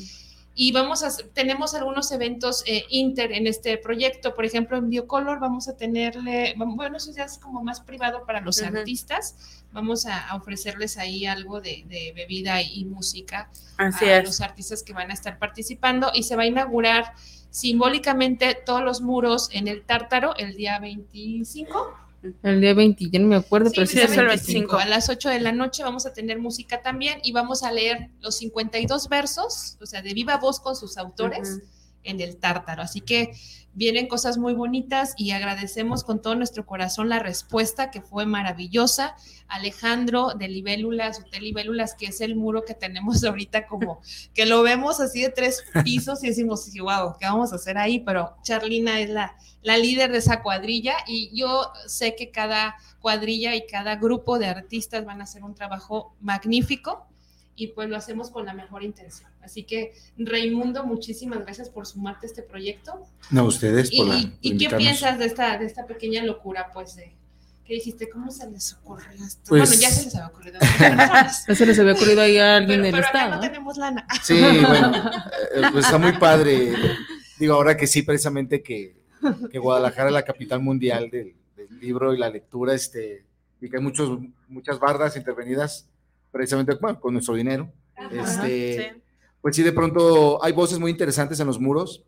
[0.62, 5.40] y vamos a, tenemos algunos eventos eh, inter en este proyecto, por ejemplo, en Biocolor
[5.40, 10.36] vamos a tenerle, bueno, eso ya es como más privado para los artistas, vamos a,
[10.36, 16.10] ofrecerles ahí algo de, bebida y, música a los artistas que van a estar participando
[16.12, 17.14] y se va a inaugurar
[17.48, 22.09] simbólicamente todos los muros en el Tártaro el día 25
[22.42, 24.76] el día 20, ya no me acuerdo, pero sí es el 25.
[24.76, 28.10] A las 8 de la noche vamos a tener música también y vamos a leer
[28.20, 31.60] los 52 versos, o sea, de viva voz con sus autores.
[32.02, 32.80] en el tártaro.
[32.80, 33.32] Así que
[33.74, 39.16] vienen cosas muy bonitas y agradecemos con todo nuestro corazón la respuesta que fue maravillosa.
[39.48, 41.54] Alejandro de Libélulas, Hotel
[41.98, 44.00] que es el muro que tenemos ahorita como
[44.34, 48.00] que lo vemos así de tres pisos y decimos, wow, ¿qué vamos a hacer ahí?
[48.00, 53.54] Pero Charlina es la, la líder de esa cuadrilla y yo sé que cada cuadrilla
[53.54, 57.09] y cada grupo de artistas van a hacer un trabajo magnífico
[57.56, 59.30] y pues lo hacemos con la mejor intención.
[59.42, 63.06] Así que, Raimundo, muchísimas gracias por sumarte a este proyecto.
[63.30, 67.14] No, ustedes por ¿Y, ¿y qué piensas de esta, de esta pequeña locura, pues, de
[67.70, 69.42] que dijiste, ¿cómo se les ocurrió esto?
[69.48, 70.58] Pues, bueno, ya se les había ocurrido.
[70.80, 73.34] ya se les había ocurrido ahí a alguien pero, del pero acá Estado.
[73.36, 74.06] no tenemos lana.
[74.24, 75.10] Sí, bueno,
[75.54, 76.72] eh, pues está muy padre.
[77.38, 78.96] Digo, ahora que sí, precisamente que,
[79.52, 83.24] que Guadalajara es la capital mundial del, del, libro y la lectura, este,
[83.60, 85.89] y que hay muchos, muchas bardas intervenidas
[86.30, 87.70] precisamente bueno, con nuestro dinero.
[87.96, 88.10] Ajá,
[88.48, 89.02] este, Sí.
[89.40, 92.04] Pues sí, de pronto hay voces muy interesantes en los muros.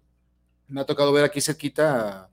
[0.69, 2.29] Me ha tocado ver aquí cerquita,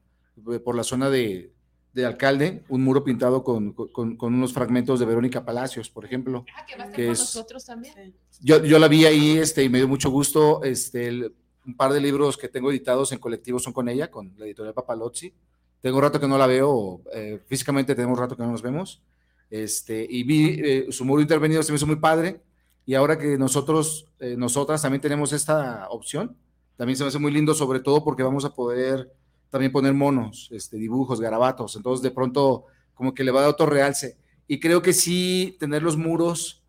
[0.52, 1.52] eh, por la zona de,
[1.94, 6.46] de alcalde, un muro pintado con, con, con, unos fragmentos de Verónica Palacios, por ejemplo.
[6.56, 8.14] Ah, que va a estar que con es- nosotros también.
[8.42, 10.64] Yo, yo la vi ahí este, y me dio mucho gusto.
[10.64, 11.34] Este, el-
[11.66, 14.74] un par de libros que tengo editados en colectivo son con ella, con la editorial
[14.74, 15.34] Papalozzi.
[15.82, 18.62] Tengo un rato que no la veo, eh, físicamente tenemos un rato que no nos
[18.62, 19.02] vemos.
[19.50, 22.42] Este, y vi eh, su muro intervenido, se me hizo muy padre.
[22.86, 26.36] Y ahora que nosotros, eh, nosotras también tenemos esta opción,
[26.76, 29.12] también se me hace muy lindo, sobre todo porque vamos a poder
[29.50, 31.76] también poner monos, este, dibujos, garabatos.
[31.76, 34.18] Entonces, de pronto, como que le va a dar otro realce.
[34.48, 36.64] Y creo que sí, tener los muros,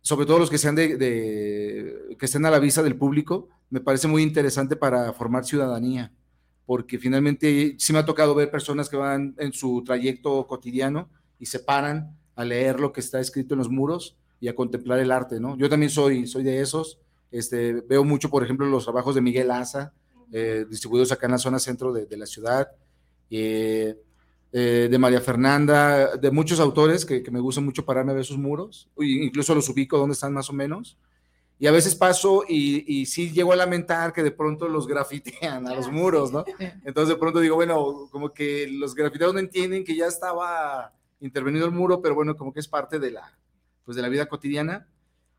[0.00, 3.80] sobre todo los que sean de, de- que estén a la vista del público, me
[3.80, 6.12] parece muy interesante para formar ciudadanía,
[6.66, 11.46] porque finalmente sí me ha tocado ver personas que van en su trayecto cotidiano y
[11.46, 15.10] se paran a leer lo que está escrito en los muros y a contemplar el
[15.12, 15.56] arte, ¿no?
[15.56, 16.98] Yo también soy, soy de esos,
[17.30, 19.92] este, veo mucho, por ejemplo, los trabajos de Miguel Asa,
[20.32, 22.68] eh, distribuidos acá en la zona centro de, de la ciudad,
[23.30, 23.96] eh,
[24.52, 28.24] eh, de María Fernanda, de muchos autores que, que me gusta mucho pararme a ver
[28.24, 30.96] sus muros, incluso los ubico donde están más o menos,
[31.58, 35.66] y a veces paso y, y sí llego a lamentar que de pronto los grafitean
[35.68, 36.32] a los Ah, muros.
[36.32, 36.44] ¿no?
[36.84, 41.66] Entonces de pronto digo, bueno, como que los grafiteros no entienden que ya estaba intervenido
[41.66, 43.38] el muro, pero bueno, como que es parte de la,
[43.84, 44.88] pues de la vida cotidiana.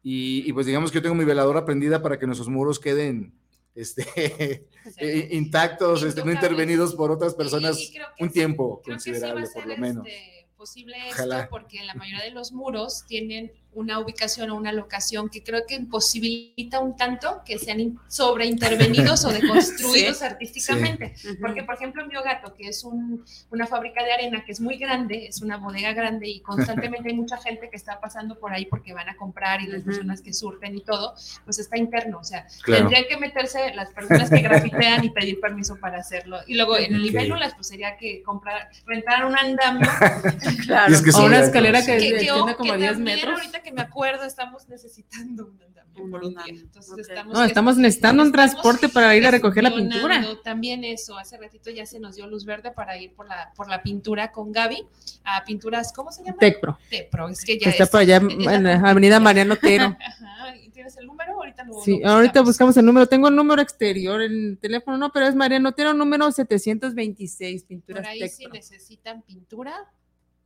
[0.04, 3.34] Y, y pues digamos que yo tengo mi veladora prendida para que nuestros muros queden
[3.74, 4.06] este,
[4.98, 9.02] eh, intactos, este, no intervenidos por otras personas Y que un sí- tiempo creo que
[9.02, 10.06] sí va a considerable, por lo menos.
[10.08, 11.40] este, posible Ojalá.
[11.40, 15.66] esto porque la mayoría de los muros tienen una ubicación o una locación que creo
[15.68, 21.14] que imposibilita un tanto que sean in- sobreintervenidos o deconstruidos artísticamente.
[21.24, 21.38] Ujú.
[21.42, 24.78] Porque, por ejemplo, en Biogato, que es un- una fábrica de arena que es muy
[24.78, 28.66] grande, es una bodega grande y constantemente hay mucha gente que está pasando por ahí
[28.66, 32.20] porque van a comprar y las personas que surten y todo, pues está interno.
[32.20, 32.84] O sea, Claro.
[32.84, 36.40] tendrían que meterse las personas que grafitean y pedir permiso para hacerlo.
[36.48, 37.06] Y luego en el Ok.
[37.08, 39.90] libélulas, pues sería que comprar, rentar un andamio.
[40.66, 40.94] Claro.
[40.94, 43.40] Es que O una escalera que, que, que que, como que 10 también metros.
[43.40, 46.44] ahorita que me acuerdo estamos necesitando un andamio por un día.
[46.62, 50.24] Entonces estamos, No, estamos necesitando un estamos transporte para ir a recoger la pintura.
[50.44, 53.68] También eso, hace ratito ya se nos dio luz verde para ir por la, por
[53.68, 54.86] la pintura con Gaby
[55.24, 56.38] a pinturas, ¿cómo se llama?
[56.38, 57.90] Tecpro, Tepro, es que ya está es.
[57.90, 59.56] por allá la en la avenida Mariano.
[60.00, 61.34] Ajá, ¿y ¿tienes el número?
[61.34, 62.78] Ahorita lo Sí, lo ahorita buscamos.
[62.78, 63.08] el número.
[63.08, 68.04] Tengo el número exterior en el teléfono, no, pero es Mariano Otero, número 726, pinturas
[68.04, 68.54] Por ahí si Tecpro.
[68.54, 69.74] necesitan pintura,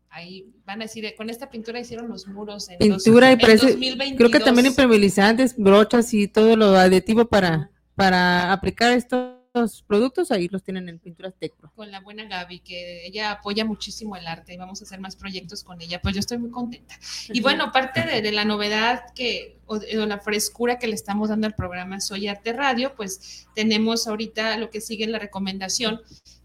[0.10, 3.48] ahí van a decir, con esta pintura hicieron los muros en Pintura y dos- en
[3.48, 4.18] parece, 2022.
[4.18, 10.48] creo que también impermeabilizantes, brochas y todo lo aditivo para, para aplicar estos productos, ahí
[10.48, 11.72] los tienen en pinturas Tecpro.
[11.76, 15.16] con la buena Gaby, que ella apoya muchísimo el arte y vamos a hacer más
[15.16, 16.96] proyectos con ella, pues yo estoy muy contenta.
[17.30, 21.30] Y bueno, parte de, de la novedad que, o, o la frescura que le estamos
[21.30, 26.00] dando al programa Soy Arte Radio, pues tenemos ahorita lo que sigue la recomendación,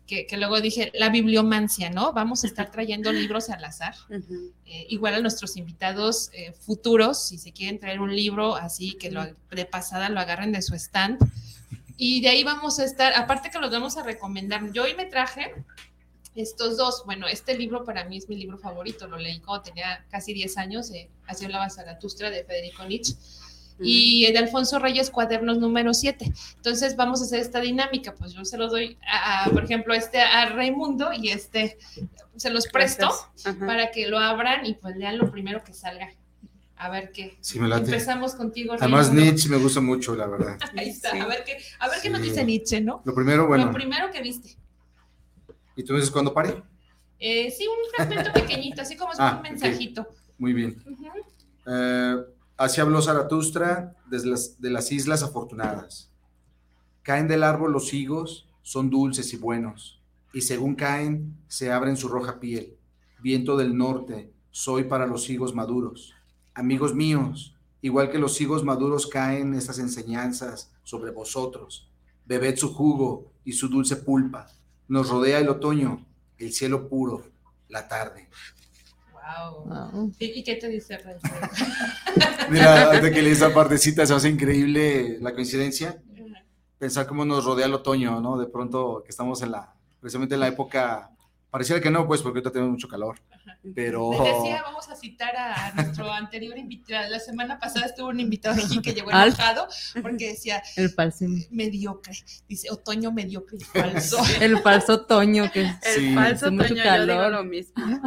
[0.07, 2.13] que, que luego dije, la bibliomancia, ¿no?
[2.13, 3.95] Vamos a estar trayendo libros al azar.
[4.67, 9.11] Eh, igual a nuestros invitados eh, futuros, si se quieren traer un libro así, que
[9.11, 11.19] lo, de pasada lo agarren de su stand.
[11.97, 14.73] Y de ahí vamos a estar, aparte que los vamos a recomendar.
[14.73, 15.55] Yo hoy me traje
[16.35, 17.05] estos dos.
[17.07, 20.59] Bueno, este libro para mí es mi libro favorito, lo leí cuando tenía casi 10
[20.59, 23.15] años, eh, Así hablaba Zaratustra de Federico Nietzsche.
[23.81, 26.33] Y de Alfonso Reyes, cuadernos número 7.
[26.57, 28.15] Entonces vamos a hacer esta dinámica.
[28.15, 31.77] Pues yo se los doy, a, a, por ejemplo, este a Raimundo y este
[32.37, 33.11] se los presto
[33.67, 36.09] para que lo abran y pues lean lo primero que salga.
[36.77, 37.37] A ver qué.
[37.41, 37.85] Sí, me late.
[37.87, 38.75] Empezamos contigo.
[38.75, 39.31] Además, Raimundo.
[39.33, 40.59] Nietzsche me gusta mucho, la verdad.
[40.77, 41.11] Ahí está.
[41.11, 41.19] Sí.
[41.19, 42.29] A ver qué, a ver qué nos Sí.
[42.29, 43.03] dice Nietzsche, ¿no?
[43.05, 44.57] Lo primero, bueno, Lo primero que viste.
[45.77, 46.63] ¿y tú dices cuándo pare?
[47.19, 50.07] Eh, sí, un fragmento pequeñito, así como es Ah, un mensajito.
[50.39, 50.81] Muy bien.
[50.87, 51.07] Ujú.
[51.67, 52.17] Eh,
[52.57, 56.11] así habló Zaratustra desde las, de las Islas Afortunadas.
[57.03, 60.01] Caen del árbol los higos, son dulces y buenos,
[60.33, 62.77] y según caen, se abren su roja piel.
[63.21, 66.15] Viento del norte, soy para los higos maduros.
[66.55, 71.91] Amigos míos, igual que los higos maduros caen estas enseñanzas sobre vosotros.
[72.25, 74.49] Bebed su jugo y su dulce pulpa.
[74.89, 76.07] Nos rodea el otoño,
[76.39, 77.25] el cielo puro,
[77.69, 78.29] la tarde.
[79.65, 80.13] Wow.
[80.19, 81.17] ¿Y, qué te dice Rey?
[82.51, 86.03] Mira, de que leí esa partecita se hace increíble la coincidencia.
[86.79, 88.37] Pensar cómo nos rodea el otoño, ¿no?
[88.37, 91.14] De pronto que estamos en la, precisamente en la época
[91.55, 93.17] Pareciera que no, pues, porque ahorita tenemos mucho calor.
[93.77, 94.11] Pero.
[94.11, 97.09] decía, vamos a citar a nuestro anterior invitado.
[97.09, 99.69] La semana pasada estuvo un invitado aquí que llegó enojado
[100.03, 100.61] porque decía.
[100.75, 101.27] El falso.
[101.53, 102.13] Mediocre.
[102.49, 104.17] Dice otoño mediocre y falso.
[104.41, 107.31] El falso otoño, que El falso otoño, mucho calor.
[107.31, 108.01] lo mismo.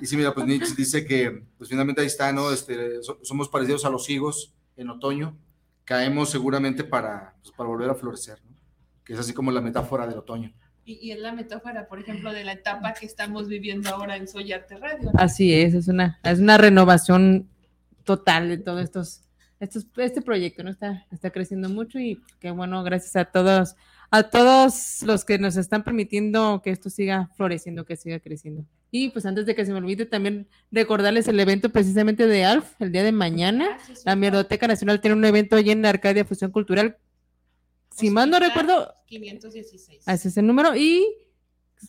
[0.00, 2.50] Y sí, mira, pues Nietzsche dice que, pues finalmente ahí está, ¿no?
[2.50, 5.36] Este, somos parecidos a los higos en otoño.
[5.84, 8.56] Caemos seguramente para, pues, para volver a florecer, ¿no?
[9.04, 10.54] Que es así como la metáfora del otoño.
[10.88, 14.76] Y, es la metáfora, por ejemplo, de la etapa que estamos viviendo ahora en Soyarte
[14.76, 15.10] Radio.
[15.14, 17.48] Así es, es una, es una renovación
[18.04, 19.22] total de todos estos,
[19.58, 20.70] estos, este proyecto, ¿no?
[20.70, 23.74] Está, está creciendo mucho y qué bueno, gracias a todos,
[24.12, 28.64] a todos los que nos están permitiendo que esto siga floreciendo, que siga creciendo.
[28.92, 32.80] Y pues antes de que se me olvide, también recordarles el evento precisamente de ALF,
[32.80, 33.66] el día de mañana.
[33.72, 36.96] Ah, la Mierdoteca Nacional tiene un evento allí en Arcadia Fusión Cultural
[37.96, 38.94] si mal no recuerdo.
[39.06, 40.06] 516.
[40.06, 40.76] Ese es el número.
[40.76, 41.06] Y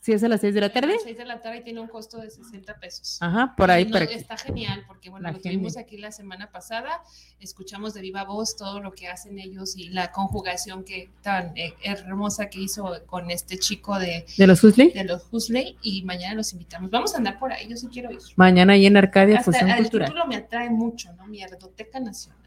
[0.01, 0.91] si es a las 6 de la tarde.
[0.91, 3.17] A las 6 de la tarde tiene un costo de 60 pesos.
[3.21, 3.89] Ajá, por ahí.
[4.11, 7.01] Está genial, porque bueno, lo tuvimos aquí la semana pasada,
[7.39, 11.73] escuchamos de viva voz todo lo que hacen ellos y la conjugación que tan eh,
[11.83, 14.25] hermosa que hizo con este chico de...
[14.37, 14.91] ¿De los Husley?
[14.91, 16.91] De los Husley, y mañana los invitamos.
[16.91, 18.19] Vamos a andar por ahí, yo sí quiero ir.
[18.35, 20.07] Mañana ahí en Arcadia Hasta Fusión el Cultural.
[20.07, 21.27] El título me atrae mucho, ¿no?
[21.27, 22.46] Mi Ardoteca Nacional.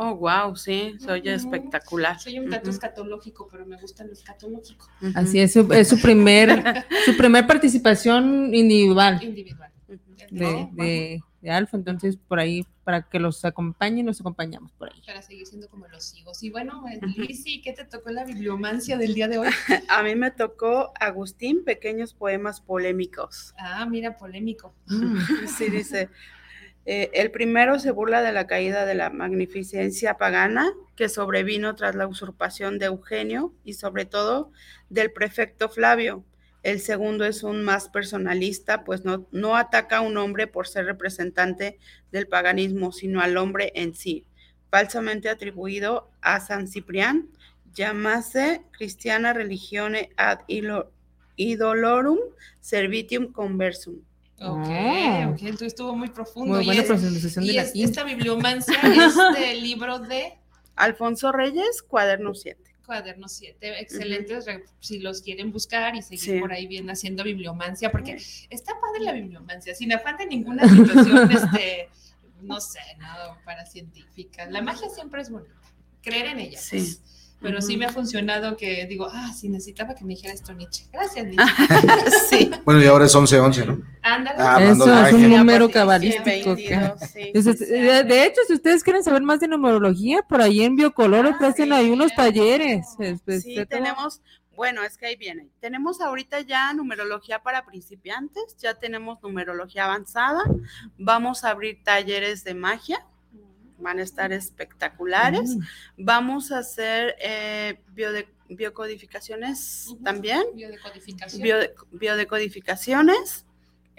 [0.00, 2.20] Oh, wow, sí, soy espectacular.
[2.20, 4.88] Soy un gato escatológico, pero me gusta lo escatológico.
[5.16, 9.20] Así es, es su primer, su primer participación individual.
[9.20, 9.72] Individual.
[10.30, 15.02] De, de, Alfa, entonces por ahí, para que los acompañen, los acompañamos por ahí.
[15.04, 16.44] Para seguir siendo como los hijos.
[16.44, 16.84] Y bueno,
[17.16, 19.48] Lizzy, ¿qué te tocó en la bibliomancia del día de hoy?
[19.88, 23.52] A mí me tocó Agustín, pequeños poemas polémicos.
[23.58, 24.74] Ah, mira, polémico.
[25.56, 26.08] Sí, dice,
[26.90, 31.94] eh, el primero se burla de la caída de la magnificencia pagana que sobrevino tras
[31.94, 34.52] la usurpación de Eugenio y sobre todo
[34.88, 36.24] del prefecto Flavio.
[36.62, 40.86] El segundo es un más personalista, pues no, no ataca a un hombre por ser
[40.86, 41.78] representante
[42.10, 44.24] del paganismo, sino al hombre en sí,
[44.70, 47.28] falsamente atribuido a San Ciprián,
[47.74, 50.38] llamase Christiana Religione ad
[51.36, 52.18] idolorum
[52.60, 54.07] servitium conversum.
[54.40, 55.30] Ok, ah.
[55.32, 56.56] ok, entonces estuvo muy profundo.
[56.56, 57.84] Muy buena pronunciación de latín.
[57.84, 60.38] esta bibliomancia es del libro de
[60.76, 62.62] Alfonso Reyes, Cuaderno 7.
[62.86, 64.46] Cuaderno 7, excelentes,
[64.80, 68.16] si los quieren buscar y seguir por ahí bien haciendo bibliomancia, porque
[68.48, 71.90] está padre la bibliomancia, sin afán de ninguna situación, este,
[72.40, 74.48] no sé, nada para científica.
[74.48, 75.52] La magia siempre es bonita,
[76.00, 76.58] creer en ella.
[76.58, 76.78] Sí.
[76.78, 77.02] Pues
[77.40, 80.86] pero sí me ha funcionado que digo, ah, sí necesitaba que me dijera esto Nietzsche.
[80.92, 81.44] Gracias, Nietzsche.
[82.30, 82.50] sí.
[82.64, 83.80] Bueno, y ahora es 11-11, ¿no?
[84.02, 84.38] Ándale.
[84.40, 86.56] Ah, Eso es un número cabalístico.
[86.56, 91.72] de, hecho, si ustedes quieren saber más de numerología, por ahí en Biocolor ah, ofrecen
[91.72, 92.96] ahí unos talleres.
[93.42, 94.20] sí, tenemos,
[94.56, 95.48] bueno, es que ahí viene.
[95.60, 100.42] Tenemos ahorita ya numerología para principiantes, ya tenemos numerología avanzada,
[100.98, 103.06] vamos a abrir talleres de magia
[103.78, 105.56] van a estar espectaculares.
[105.96, 107.80] Vamos a hacer eh,
[108.48, 110.42] biocodificaciones también.
[111.92, 113.44] biodecodificaciones.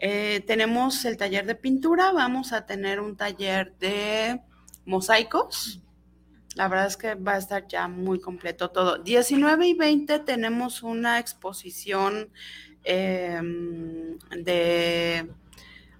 [0.02, 4.42] Eh, tenemos el taller de pintura, vamos a tener un taller de
[4.86, 5.82] mosaicos.
[6.56, 8.98] La verdad es que va a estar ya muy completo todo.
[8.98, 12.30] 19 y 20 tenemos una exposición
[12.84, 15.30] em, de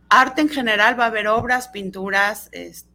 [0.10, 2.89] arte en general, va a haber obras, pinturas, este,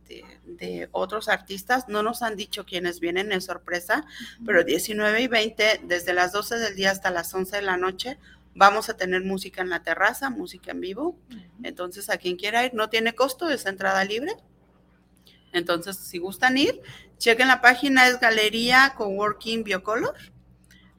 [0.56, 1.88] de otros artistas.
[1.88, 4.04] No nos han dicho quiénes vienen, es sorpresa,
[4.44, 8.18] pero 19 y 20, desde las 12 del día hasta las 11 de la noche,
[8.54, 11.18] vamos a tener música en la terraza, música en vivo.
[11.62, 14.32] Entonces, a quien quiera ir, no tiene costo, es entrada libre.
[15.52, 16.80] Entonces, si gustan ir,
[17.18, 20.16] chequen la página, es Galería Coworking Biocolor.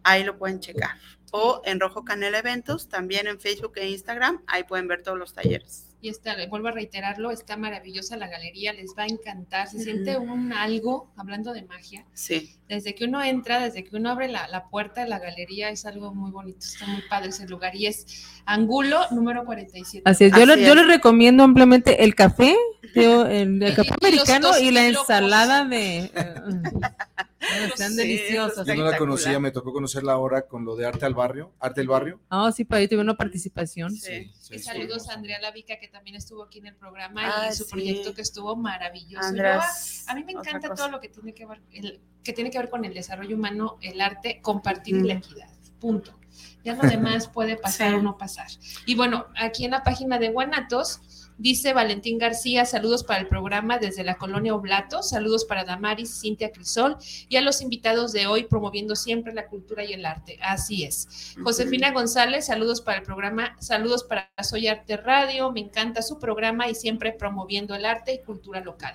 [0.03, 0.97] Ahí lo pueden checar.
[1.31, 5.33] O en Rojo Canela Eventos, también en Facebook e Instagram, ahí pueden ver todos los
[5.33, 10.17] talleres está, vuelvo a reiterarlo, está maravillosa la galería, les va a encantar, se siente
[10.17, 12.05] un algo, hablando de magia.
[12.13, 12.55] Sí.
[12.67, 16.13] Desde que uno entra, desde que uno abre la, puerta de la galería, es algo
[16.13, 20.03] muy bonito, está muy padre ese lugar y es Angulo número 47.
[20.05, 22.55] Así es, yo, yo les recomiendo ampliamente el café,
[22.95, 26.11] el, café americano y, la ensalada de...
[27.39, 28.65] Están Sí, deliciosos.
[28.65, 31.81] Yo no la conocía, me tocó conocerla ahora con lo de Arte al Barrio, Arte
[31.81, 32.19] del Barrio.
[32.29, 33.91] Ah, sí, para ahí tuve una participación.
[33.95, 34.31] Sí.
[34.49, 37.65] Y saludos a Andrea Lavica, que también estuvo aquí en el programa Ah, y su
[37.65, 37.71] sí.
[37.71, 39.25] proyecto que estuvo maravilloso.
[39.27, 40.05] Andrés.
[40.07, 42.57] a, a mí me encanta todo lo que tiene que ver, el- que tiene que
[42.57, 45.05] ver con el desarrollo humano, el arte, compartir y Mm.
[45.05, 45.49] la equidad.
[45.79, 46.17] Punto.
[46.63, 47.95] Ya lo demás puede pasar Sí.
[47.95, 48.47] o no pasar.
[48.87, 50.99] Y bueno, aquí en la página de Guanatos
[51.37, 56.51] dice Valentín García, saludos para el programa desde la colonia Oblato, saludos para Damaris, Cintia
[56.51, 60.39] Crisol y a los invitados de hoy promoviendo siempre la cultura y el arte.
[60.41, 61.35] Así es.
[61.43, 66.69] Josefina González, saludos para el programa, saludos para Soy Arte Radio, me encanta su programa
[66.69, 68.93] y siempre promoviendo el arte y cultura local.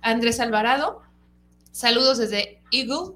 [0.00, 1.02] Andrés Alvarado,
[1.70, 3.12] saludos desde Eagle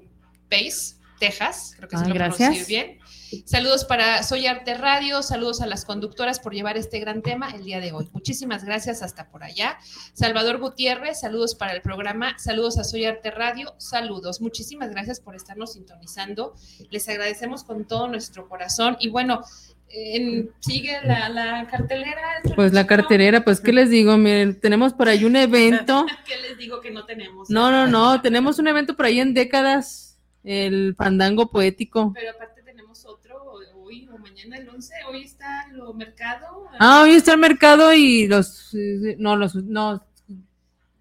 [0.49, 2.49] Base, Texas, creo que Ah, se lo gracias.
[2.49, 2.99] pronuncié bien.
[3.45, 7.63] Saludos para Soy Arte Radio, saludos a las conductoras por llevar este gran tema el
[7.63, 8.09] día de hoy.
[8.11, 9.77] Muchísimas gracias hasta por allá.
[10.13, 14.41] Salvador Gutiérrez, saludos para el programa, saludos a Soy Arte Radio, saludos.
[14.41, 16.55] Muchísimas gracias por estarnos sintonizando.
[16.89, 19.41] Les agradecemos con todo nuestro corazón y bueno,
[19.89, 22.21] en- sigue la, la cartelera.
[22.55, 24.17] Pues la carterera, pues, ¿qué les digo?
[24.17, 26.05] Miren, tenemos por ahí un evento.
[26.25, 27.49] ¿Qué les digo que no tenemos?
[27.49, 32.11] No, no, no, tenemos un evento por ahí en décadas, el fandango poético.
[32.13, 33.41] Pero aparte tenemos otro
[33.75, 34.17] hoy o
[34.47, 36.67] mañana el 11, hoy está lo mercado.
[36.79, 38.71] Ah, hoy está el mercado y los,
[39.17, 40.05] no, los, no,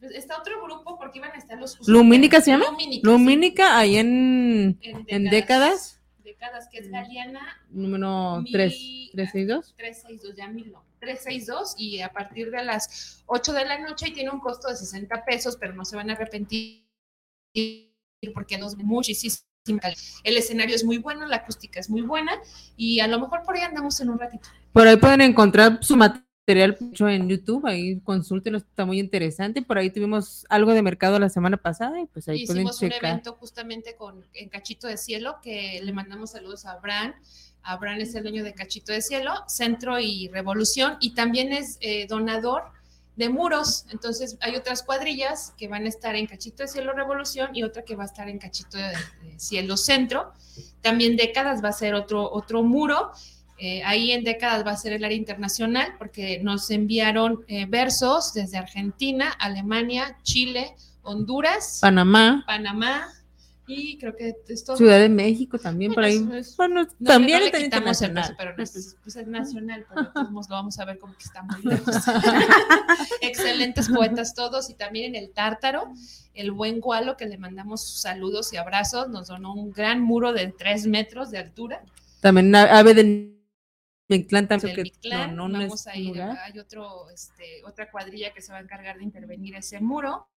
[0.00, 1.76] Está otro grupo porque iban a estar los...
[1.88, 2.66] ¿Lumínica se llama?
[2.66, 8.72] Lumínica, Lumínica, ahí en, sí, en décadas, Décadas, que es Galeana número Mi- 3,
[9.12, 9.74] 362.
[9.76, 14.12] 362, ya mil no, 362 y a partir de las 8 de la noche y
[14.12, 16.86] tiene un costo de 60 pesos, pero no se van a arrepentir
[18.34, 19.34] porque nos muchísimo.
[20.24, 22.32] El escenario es muy bueno, la acústica es muy buena
[22.76, 24.48] y a lo mejor por ahí andamos en un ratito.
[24.72, 29.60] Por ahí pueden encontrar su material en YouTube, ahí consúltenlo, está muy interesante.
[29.60, 32.88] Por ahí tuvimos algo de mercado la semana pasada y pues ahí pueden Hicimos un
[32.88, 33.10] checar.
[33.10, 37.14] evento justamente con en Cachito de Cielo, que le mandamos saludos a Abraham.
[37.62, 42.06] Abraham es el dueño de Cachito de Cielo, Centro y Revolución, y también es eh,
[42.06, 42.62] donador
[43.18, 43.84] de muros.
[43.90, 47.82] Entonces hay otras cuadrillas que van a estar en Cachito de Cielo Revolución y otra
[47.82, 48.84] que va a estar en Cachito de,
[49.22, 50.32] de Cielo Centro.
[50.80, 53.10] También décadas va a ser otro, otro muro.
[53.58, 58.32] Eh, ahí en décadas va a ser el área internacional porque nos enviaron eh, versos
[58.32, 63.08] desde Argentina, Alemania, Chile, Honduras, Panamá, Panamá
[63.68, 64.76] y creo que es todo.
[64.76, 66.18] Ciudad de México también por ahí.
[66.18, 69.26] Bueno, es- es- Bueno, No, también no le quitamos el pero no es, pues es
[69.26, 71.94] nacional, pero todos lo vamos a ver como que está muy lejos.
[73.20, 75.92] Excelentes poetas todos y también en el Tártaro,
[76.34, 80.48] el buen Gualo, que le mandamos saludos y abrazos, nos donó un gran muro de
[80.56, 81.82] tres metros de altura.
[82.20, 83.38] También Ave del
[84.08, 84.74] Mictlán también.
[84.74, 85.36] que Mictlán.
[85.36, 86.38] no, no, vamos a ir, lugar.
[86.44, 90.28] hay otro, este, otra cuadrilla que se va a encargar de intervenir ese muro.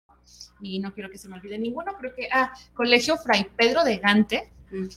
[0.61, 3.99] Y no quiero que se me olvide ninguno, creo que, ah, Colegio Fray Pedro de
[3.99, 4.51] Gante,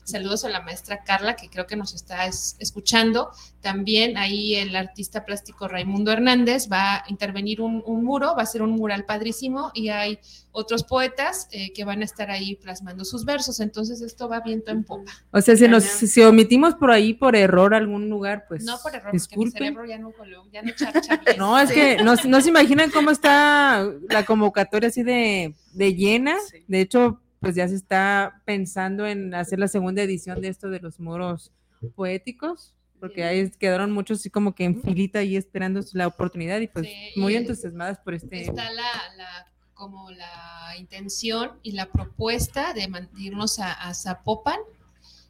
[0.03, 3.31] Saludos a la maestra Carla, que creo que nos está es- escuchando.
[3.61, 8.45] También ahí el artista plástico Raimundo Hernández va a intervenir un, un muro, va a
[8.45, 10.19] ser un mural padrísimo y hay
[10.51, 13.59] otros poetas eh, que van a estar ahí plasmando sus versos.
[13.59, 15.11] Entonces esto va viento en popa.
[15.31, 18.91] O sea, si nos si omitimos por ahí por error algún lugar, pues no por
[18.93, 19.53] error, porque mi disculpen.
[19.53, 21.37] cerebro ya no, coló- ya no charcha bien.
[21.37, 26.35] No, es que no, no se imaginan cómo está la convocatoria así de, de llena.
[26.51, 26.63] Sí.
[26.67, 30.79] De hecho, pues ya se está pensando en hacer la segunda edición de esto de
[30.79, 31.51] los muros
[31.95, 36.67] poéticos, porque ahí quedaron muchos así como que en filita ahí esperando la oportunidad y
[36.67, 38.41] pues Sí, muy y entusiasmadas por este.
[38.43, 38.83] está la,
[39.17, 44.59] la- como la intención y la propuesta de man- irnos a, a Zapopan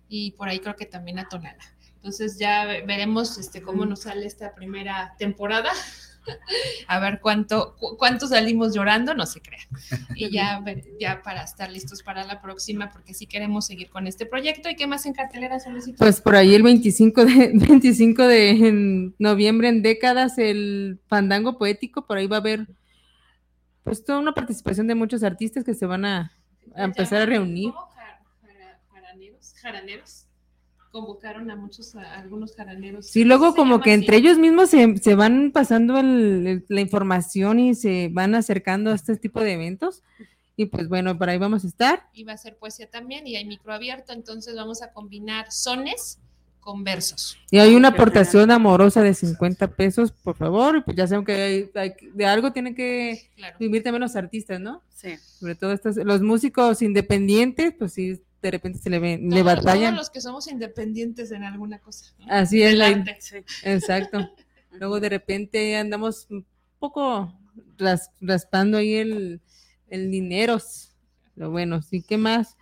[0.07, 1.63] y por ahí creo que también a Tonala.
[1.95, 5.71] Entonces ya ve- veremos este, cómo nos sale esta primera temporada.
[6.87, 9.67] A ver cuánto, cu- cuánto salimos llorando, no se crean.
[10.15, 10.29] Y
[10.99, 14.69] ya, para estar listos para la próxima, porque sí queremos seguir con este proyecto.
[14.69, 15.97] ¿Y qué más en cartelera, Solicito?
[15.97, 22.05] Pues por ahí el 25 de, 25 de en noviembre en décadas, el fandango poético,
[22.05, 22.67] por ahí va a haber
[23.83, 26.31] pues toda una participación de muchos artistas que se van a,
[26.75, 27.71] a empezar a reunir.
[28.91, 30.22] Jaraneros, jaraneros.
[30.93, 33.07] Convocaron a muchos, a algunos jaraneros.
[33.07, 33.99] Sí, luego como que así.
[34.01, 38.91] entre ellos mismos se, se van pasando el- el- la información y se van acercando
[38.91, 40.03] a este tipo de eventos.
[40.55, 42.07] Y pues bueno, por ahí vamos a estar.
[42.13, 46.19] Y va a ser poesía también y hay micro abierto, entonces vamos a combinar sones
[46.59, 47.39] con versos.
[47.49, 50.77] Y hay una aportación amorosa de 50 pesos, por favor.
[50.77, 53.57] y Pues ya saben que hay- hay- de algo tienen que Claro.
[53.59, 54.83] vivir también los artistas, ¿no?
[54.95, 55.15] Sí.
[55.39, 59.45] Sobre todo estos, los músicos independientes, pues sí, de repente se le, ven, le Todos-
[59.57, 59.93] batallan.
[59.93, 62.13] Todos los que somos independientes en alguna cosa.
[62.19, 62.25] ¿no?
[62.29, 62.89] Así es, la-
[63.63, 64.29] exacto.
[64.71, 66.45] Luego de repente andamos un
[66.79, 67.33] poco
[67.77, 69.41] ras- raspando ahí el,
[69.89, 70.57] el dinero.
[71.35, 72.55] Lo bueno, sí, ¿qué más?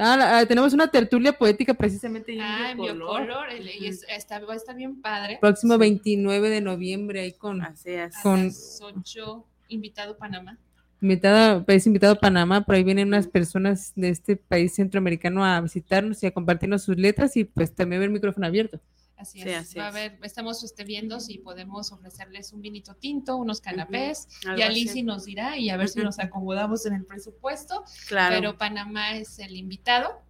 [0.00, 4.56] Ah, ah, tenemos una tertulia poética precisamente en ah, en biocolor, y está, va a
[4.56, 5.38] estar bien padre.
[5.40, 8.14] Próximo 29 de noviembre ahí con, Así es.
[8.22, 10.56] con 8 invitado Panamá.
[11.00, 16.22] Invitada, país invitado Panamá, por ahí vienen unas personas de este país centroamericano a visitarnos
[16.22, 18.80] y a compartirnos sus letras y pues también ver el micrófono abierto.
[19.18, 19.76] Así es.
[19.76, 24.62] Va a ver, estamos este, viendo si podemos ofrecerles un vinito tinto, unos canapés, y
[24.62, 27.84] Alicia nos dirá y a ver si nos acomodamos en el presupuesto.
[28.06, 28.36] Claro.
[28.36, 30.22] Pero Panamá es el invitado.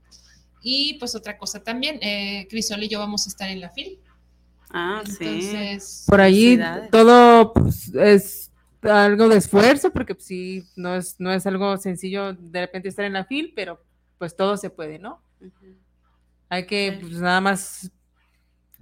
[0.63, 4.01] Y pues otra cosa también, eh, Crisol y yo vamos a estar en la FIL.
[4.71, 6.11] Ah, Entonces, sí.
[6.11, 6.59] Por ahí
[6.91, 8.48] todo pues, es
[8.83, 13.05] algo de esfuerzo, porque pues, sí, no es, no es algo sencillo de repente estar
[13.05, 13.83] en la FIL, pero
[14.19, 15.23] pues todo se puede, ¿no?
[16.49, 17.91] Hay que pues, nada más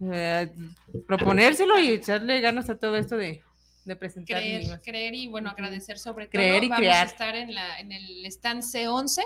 [0.01, 0.53] eh,
[1.07, 3.43] proponérselo y echarle ganas a todo esto de,
[3.99, 4.43] presentar.
[4.83, 6.65] Creer, y bueno, agradecer sobre creer todo.
[6.65, 9.23] Y Vamos a estar en, la, en el stand C11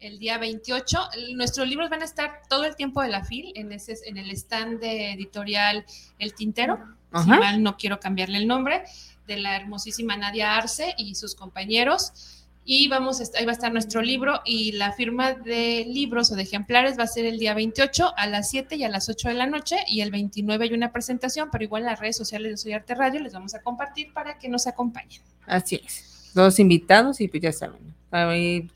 [0.00, 0.98] el día 28.
[1.34, 4.30] Nuestros libros van a estar todo el tiempo de la FIL en, ese, en el
[4.30, 5.84] stand de editorial
[6.18, 6.78] El Tintero.
[7.22, 8.84] Si mal no quiero cambiarle el nombre,
[9.28, 12.38] de la hermosísima Nadia Arce y sus compañeros
[12.70, 16.42] y vamos ahí va a estar nuestro libro y la firma de libros o de
[16.42, 19.34] ejemplares va a ser el día 28 a las 7 y a las 8 de
[19.34, 22.56] la noche y el 29 hay una presentación, pero igual en las redes sociales de
[22.58, 25.22] Soy Arte Radio les vamos a compartir para que nos acompañen.
[25.46, 26.30] Así es.
[26.34, 28.70] Dos invitados y pues ya saben, ahí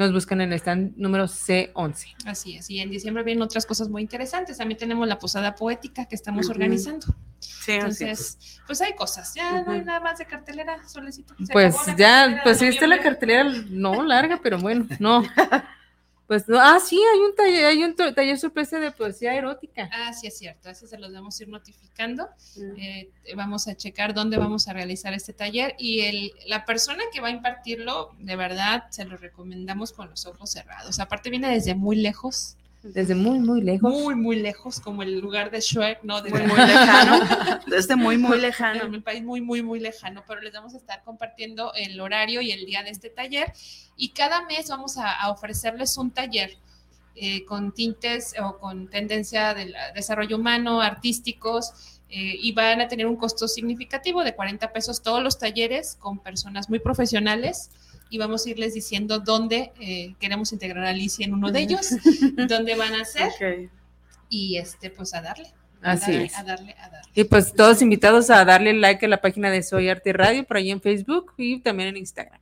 [0.00, 2.14] nos buscan en el stand número C11.
[2.24, 4.56] Así es, y en diciembre vienen otras cosas muy interesantes.
[4.56, 7.06] También tenemos la posada poética que estamos organizando.
[7.38, 9.34] Sí, Entonces, pues hay cosas.
[9.34, 11.34] Ya no hay nada más de cartelera, solecito.
[11.52, 15.22] pues ya, pues sí está la cartelera, no larga, pero bueno, no.
[16.30, 19.90] Pues no, ah, sí, hay un taller, hay un taller sorpresa de poesía erótica.
[19.92, 22.28] Ah, sí, es cierto, eso se los vamos a ir notificando.
[22.76, 27.20] Eh, vamos a checar dónde vamos a realizar este taller y el, la persona que
[27.20, 31.00] va a impartirlo, de verdad, se lo recomendamos con los ojos cerrados.
[31.00, 33.92] Aparte viene desde muy lejos, desde muy, muy lejos.
[33.92, 36.22] Muy, muy lejos, como el lugar de Shrek, ¿no?
[36.22, 37.60] Desde muy, lejano.
[37.66, 38.84] Desde muy, muy lejano.
[38.84, 40.24] En un país muy, muy, muy lejano.
[40.26, 43.52] Pero les vamos a estar compartiendo el horario y el día de este taller.
[43.96, 46.56] Y cada mes vamos a, ofrecerles un taller
[47.16, 52.00] eh, con tintes o con tendencia del desarrollo humano, artísticos.
[52.08, 56.18] Eh, y van a tener un costo significativo de 40 pesos todos los talleres con
[56.18, 57.70] personas muy profesionales
[58.10, 61.90] y vamos a irles diciendo dónde eh, queremos integrar a Alicia en uno de ellos,
[62.48, 63.70] dónde van a ser
[64.28, 65.52] y este pues a darle.
[65.80, 66.36] Así darle, es.
[66.36, 67.10] A darle, a darle.
[67.14, 70.58] Y pues todos invitados a darle like a la página de Soy Arte Radio por
[70.58, 72.40] ahí en Facebook y también en Instagram.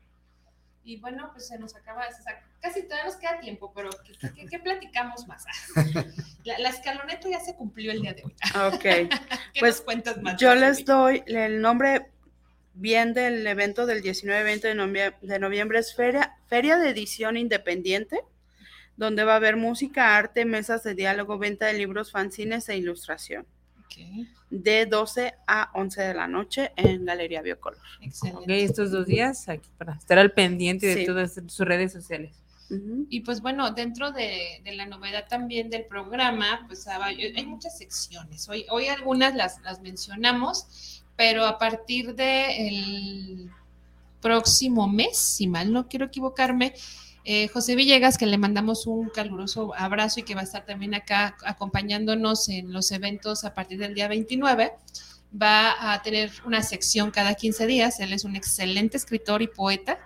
[0.84, 2.06] Y bueno, pues se nos acaba,
[2.60, 3.90] casi todavía nos queda tiempo, pero
[4.50, 5.44] ¿qué, platicamos más?
[6.44, 8.34] La, la, escaloneta ya se cumplió el día de hoy.
[8.72, 9.10] Ok.
[9.60, 9.84] pues
[10.22, 12.06] más yo les doy el nombre
[12.78, 18.20] bien del evento del 19-20 de, noviembre, de noviembre es feria, feria de edición independiente,
[18.96, 23.46] donde va a haber música, arte, mesas de diálogo, venta de libros, fanzines e ilustración.
[24.50, 27.80] De 12 a 11 de la noche en Galería Biocolor.
[28.00, 28.62] Excelente.
[28.62, 32.32] estos dos días aquí para estar al pendiente de todas sus redes sociales.
[33.08, 38.48] Y pues bueno, dentro de, la novedad también del programa, pues hay muchas secciones.
[38.48, 43.50] Hoy, hoy algunas las, las mencionamos pero a partir del
[44.20, 46.74] próximo mes, si mal no quiero equivocarme,
[47.24, 50.94] eh, José Villegas, que le mandamos un caluroso abrazo y que va a estar también
[50.94, 54.72] acá acompañándonos en los eventos a partir del día 29,
[55.42, 57.98] va a tener una sección cada 15 días.
[57.98, 59.98] Él es un excelente escritor y poeta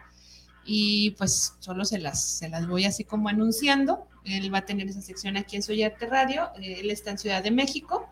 [0.64, 4.08] y pues solo se las, se las voy así como anunciando.
[4.24, 6.48] Él va a tener esa sección aquí en Soy Arte Radio.
[6.56, 8.08] Él está en Ciudad de México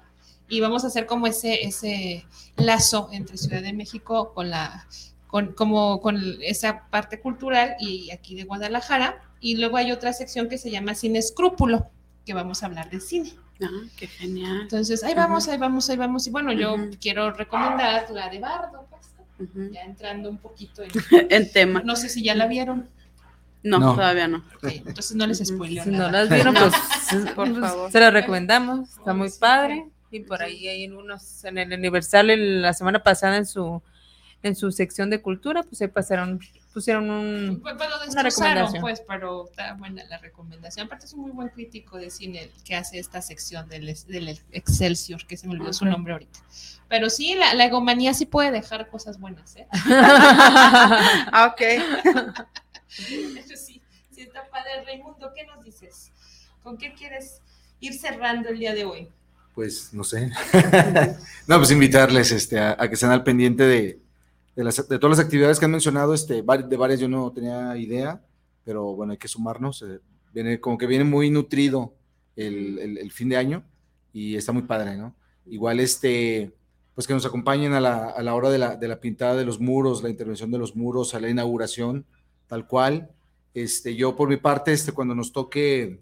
[0.50, 2.26] y vamos a hacer como ese, ese
[2.56, 4.86] lazo entre Ciudad de México con la
[5.30, 9.22] con, como con esa parte cultural y aquí de Guadalajara.
[9.40, 11.88] Y luego hay otra sección que se llama Sin Escrúpulo,
[12.26, 13.32] que vamos a hablar de cine.
[13.62, 14.62] Ah, qué genial.
[14.62, 16.26] Entonces, ahí vamos, ahí vamos, ahí vamos.
[16.26, 20.82] Y bueno, yo quiero recomendar la de Bardo, pues, ya entrando un poquito
[21.12, 21.82] en, tema.
[21.84, 22.88] No sé si ya la vieron.
[23.62, 24.42] No, todavía no.
[24.62, 25.84] entonces no les spoileo.
[25.84, 27.92] Si no las vieron, pues, por favor.
[27.92, 29.86] Se la recomendamos, está muy padre.
[30.10, 33.82] Y por ahí hay unos, en el Universal la semana pasada en su
[34.42, 36.40] en su sección de cultura, pues ahí pasaron,
[36.72, 38.80] pusieron un, pues, pues una recomendación.
[38.80, 40.86] Pues, pero está buena la recomendación.
[40.86, 45.26] Aparte es un muy buen crítico de cine que hace esta sección del, del Excelsior,
[45.26, 46.40] que se me olvidó su nombre ahorita.
[46.88, 49.68] Pero sí, la, la, egomanía sí puede dejar cosas buenas, ¿eh?
[49.72, 51.60] ah, ok.
[52.88, 53.80] Eso sí,
[54.10, 54.84] sí está padre.
[54.84, 56.10] Raimundo, ¿qué nos dices?
[56.62, 57.42] ¿Con qué quieres
[57.78, 59.08] ir cerrando el día de hoy?
[59.54, 60.30] Pues no sé.
[61.46, 64.00] no, pues invitarles este, a, que estén al pendiente de,
[64.56, 68.22] de, todas las actividades que han mencionado, este, de varias yo no tenía idea,
[68.64, 69.82] pero bueno, hay que sumarnos.
[69.82, 70.00] Eh,
[70.32, 71.94] viene, como que viene muy nutrido
[72.36, 73.64] el, el, fin de año
[74.12, 75.14] y está muy padre, ¿no?
[75.46, 76.52] Igual este,
[76.94, 79.44] pues que nos acompañen a la, a la hora de la, de la, pintada de
[79.44, 82.06] los muros, la intervención de los muros, a la inauguración,
[82.46, 83.10] tal cual.
[83.52, 86.00] Este, yo por mi parte, este, cuando nos toque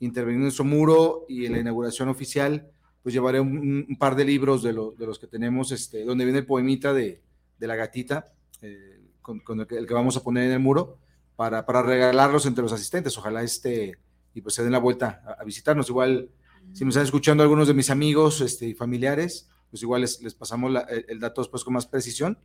[0.00, 2.70] intervenir en nuestro muro y en la inauguración oficial,
[3.08, 6.44] pues llevaré un, par de libros de, de, los que tenemos, este, donde viene el
[6.44, 7.22] poemita de,
[7.58, 10.98] de la gatita, eh, con, el, que, el, que, vamos a poner en el muro,
[11.34, 13.16] para, para, regalarlos entre los asistentes.
[13.16, 13.96] Ojalá este,
[14.34, 15.88] y pues se den la vuelta a, a visitarnos.
[15.88, 16.28] Igual,
[16.74, 20.34] si me están escuchando algunos de mis amigos este, y familiares, pues igual les, les
[20.34, 22.36] pasamos la, el, el, dato después con más precisión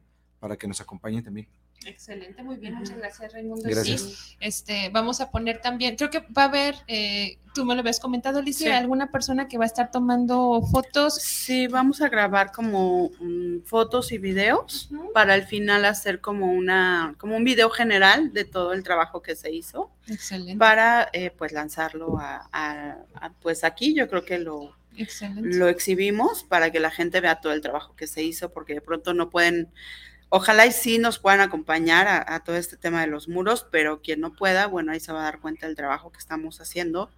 [0.43, 1.47] para que nos acompañen también.
[1.85, 3.63] Excelente, muy bien, muchas gracias Raimundo.
[3.63, 4.01] Gracias.
[4.01, 7.79] Sí, este, vamos a poner también, creo que va a haber, eh, tú me lo
[7.79, 8.73] habías comentado, Alicia, sí.
[8.73, 11.15] alguna persona que va a estar tomando fotos.
[11.15, 15.13] Sí, vamos a grabar como um, fotos y videos uh -huh.
[15.13, 19.37] para al final hacer como una, como un video general de todo el trabajo que
[19.37, 19.91] se hizo.
[20.09, 20.59] Excelente.
[20.59, 25.55] Para eh, pues lanzarlo a, a, a, pues aquí yo creo que lo, Excelente.
[25.55, 28.81] lo exhibimos para que la gente vea todo el trabajo que se hizo, porque de
[28.81, 29.69] pronto no pueden
[30.35, 34.01] Ojalá y sí nos puedan acompañar a, a, todo este tema de los muros, pero
[34.01, 37.11] quien no pueda, bueno, ahí se va a dar cuenta del trabajo que estamos haciendo.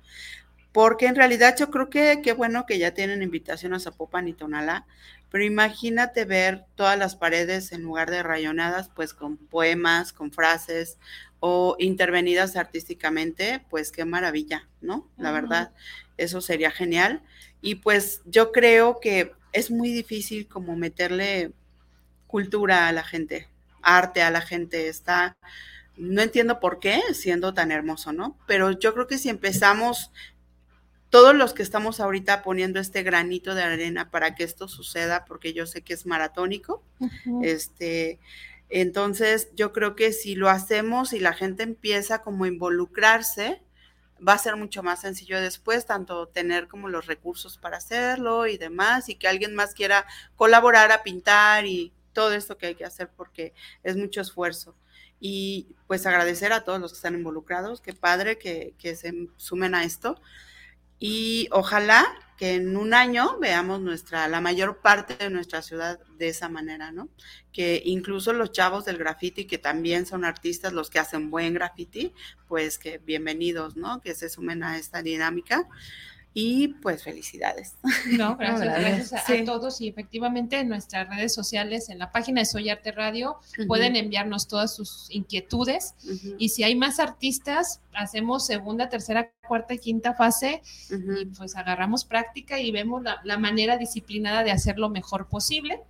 [0.73, 4.33] Porque en realidad yo creo que qué bueno que ya tienen invitación a Zapopan y
[4.33, 4.85] Tonalá,
[5.31, 10.97] pero imagínate ver todas las paredes en lugar de rayonadas, pues con poemas, con frases
[11.39, 15.09] o intervenidas artísticamente, pues qué maravilla, ¿no?
[15.15, 15.41] La uh -huh.
[15.41, 15.71] verdad,
[16.17, 17.23] eso sería genial.
[17.61, 21.53] Y pues yo creo que es muy difícil como meterle
[22.27, 23.47] cultura a la gente,
[23.81, 25.37] arte a la gente, está,
[25.97, 28.37] no entiendo por qué siendo tan hermoso, ¿no?
[28.47, 30.11] Pero yo creo que si empezamos,
[31.09, 35.53] todos los que estamos ahorita poniendo este granito de arena para que esto suceda, porque
[35.53, 37.45] yo sé que es maratónico, uh -huh.
[37.45, 38.19] este,
[38.69, 43.61] entonces yo creo que si lo hacemos y la gente empieza como a involucrarse,
[44.25, 48.57] va a ser mucho más sencillo después, tanto tener como los recursos para hacerlo y
[48.57, 50.05] demás, y que alguien más quiera
[50.35, 53.53] colaborar a pintar y todo esto que hay que hacer porque
[53.83, 54.75] es mucho esfuerzo.
[55.19, 59.75] Y pues agradecer a todos los que están involucrados, qué padre que, que se sumen
[59.75, 60.19] a esto.
[60.97, 62.05] Y ojalá
[62.37, 66.91] que en un año veamos nuestra, la mayor parte de nuestra ciudad de esa manera,
[66.91, 67.09] ¿no?
[67.53, 72.13] Que incluso los chavos del graffiti, que también son artistas, los que hacen buen graffiti,
[72.47, 74.01] pues que bienvenidos, ¿no?
[74.01, 75.67] Que se sumen a esta dinámica.
[76.37, 77.77] Y pues felicidades.
[78.17, 79.37] No, gracias, gracias a, sí.
[79.37, 79.79] a, todos.
[79.79, 83.67] Y efectivamente en nuestras redes sociales, en la página de Soy Arte Radio, uh -huh.
[83.67, 85.95] pueden enviarnos todas sus inquietudes.
[86.03, 86.35] Uh -huh.
[86.37, 91.21] Y si hay más artistas, hacemos segunda, tercera, cuarta y quinta fase uh -huh.
[91.21, 95.83] y pues agarramos práctica y vemos la, la manera disciplinada de hacer lo mejor posible.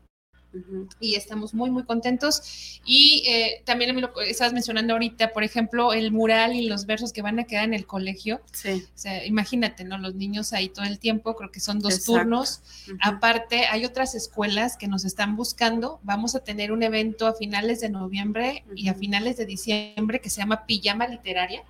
[0.56, 0.90] Uh -huh.
[1.00, 2.80] y estamos muy, muy contentos.
[2.86, 7.12] Y eh, también me lo estabas mencionando ahorita, por ejemplo, el mural y los versos
[7.12, 8.42] que van a quedar en el colegio.
[8.52, 8.84] Sí.
[8.86, 9.98] O sea, imagínate, ¿no?
[9.98, 12.14] Los niños ahí todo el tiempo, creo que son dos Exacto.
[12.14, 12.62] turnos.
[12.88, 12.98] Uh -huh.
[13.02, 16.00] Aparte, hay otras escuelas que nos están buscando.
[16.04, 18.74] Vamos a tener un evento a finales de noviembre uh -huh.
[18.78, 21.64] y a finales de diciembre que se llama Pijama Literaria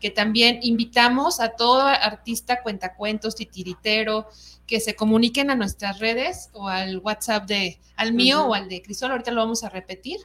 [0.00, 4.28] que también invitamos a todo artista, cuentacuentos, titiritero,
[4.66, 8.50] que se comuniquen a nuestras redes o al WhatsApp de, al mío uh -huh.
[8.50, 10.18] o al de Crisol, ahorita lo vamos a repetir,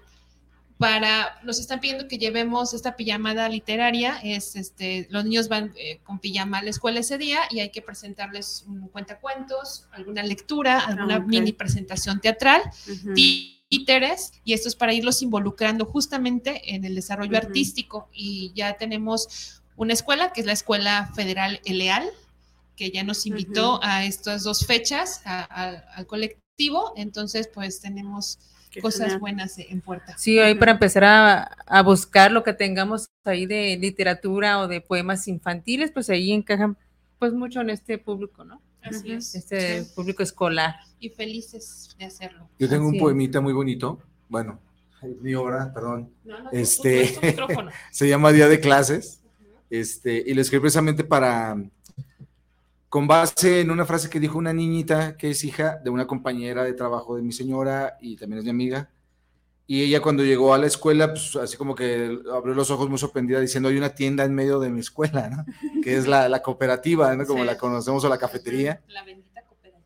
[0.77, 5.99] para, nos están pidiendo que llevemos esta pijamada literaria, es este, los niños van eh,
[6.03, 10.79] con pijama a la escuela ese día y hay que presentarles un cuentacuentos, alguna lectura,
[10.79, 11.27] alguna okay.
[11.27, 16.95] mini presentación teatral, uh -huh títeres y esto es para irlos involucrando justamente en el
[16.95, 17.45] desarrollo uh -huh.
[17.45, 22.09] artístico y ya tenemos una escuela que es la Escuela Federal Eleal
[22.75, 23.83] que ya nos invitó uh -huh.
[23.83, 28.39] a estas dos fechas a, a, al colectivo entonces pues tenemos
[28.71, 29.19] Qué cosas genial.
[29.19, 30.15] buenas en puerta.
[30.17, 34.79] Sí, ahí para empezar a, a, buscar lo que tengamos ahí de literatura o de
[34.79, 36.77] poemas infantiles, pues ahí encajan
[37.17, 38.61] pues mucho en este público, ¿no?
[38.83, 39.33] Así es.
[39.33, 39.91] Este sí.
[39.95, 40.75] público escolar.
[40.99, 42.49] Y felices de hacerlo.
[42.59, 43.43] Yo tengo Así un poemita es.
[43.43, 43.99] muy bonito.
[44.27, 44.59] Bueno,
[45.21, 46.11] mi obra, perdón.
[46.23, 47.15] No, no, este,
[47.91, 49.21] se llama Día de Clases.
[49.69, 51.55] Este, y lo escribí precisamente para,
[52.89, 56.63] con base en una frase que dijo una niñita que es hija de una compañera
[56.63, 58.89] de trabajo de mi señora y también es mi amiga.
[59.67, 62.97] Y ella cuando llegó a la escuela, pues así como que abrió los ojos muy
[62.97, 65.45] sorprendida diciendo, hay una tienda en medio de mi escuela, ¿no?
[65.83, 67.27] Que es la, la cooperativa, ¿no?
[67.27, 67.45] Como sí.
[67.45, 68.81] la conocemos o la cafetería.
[68.87, 69.05] La.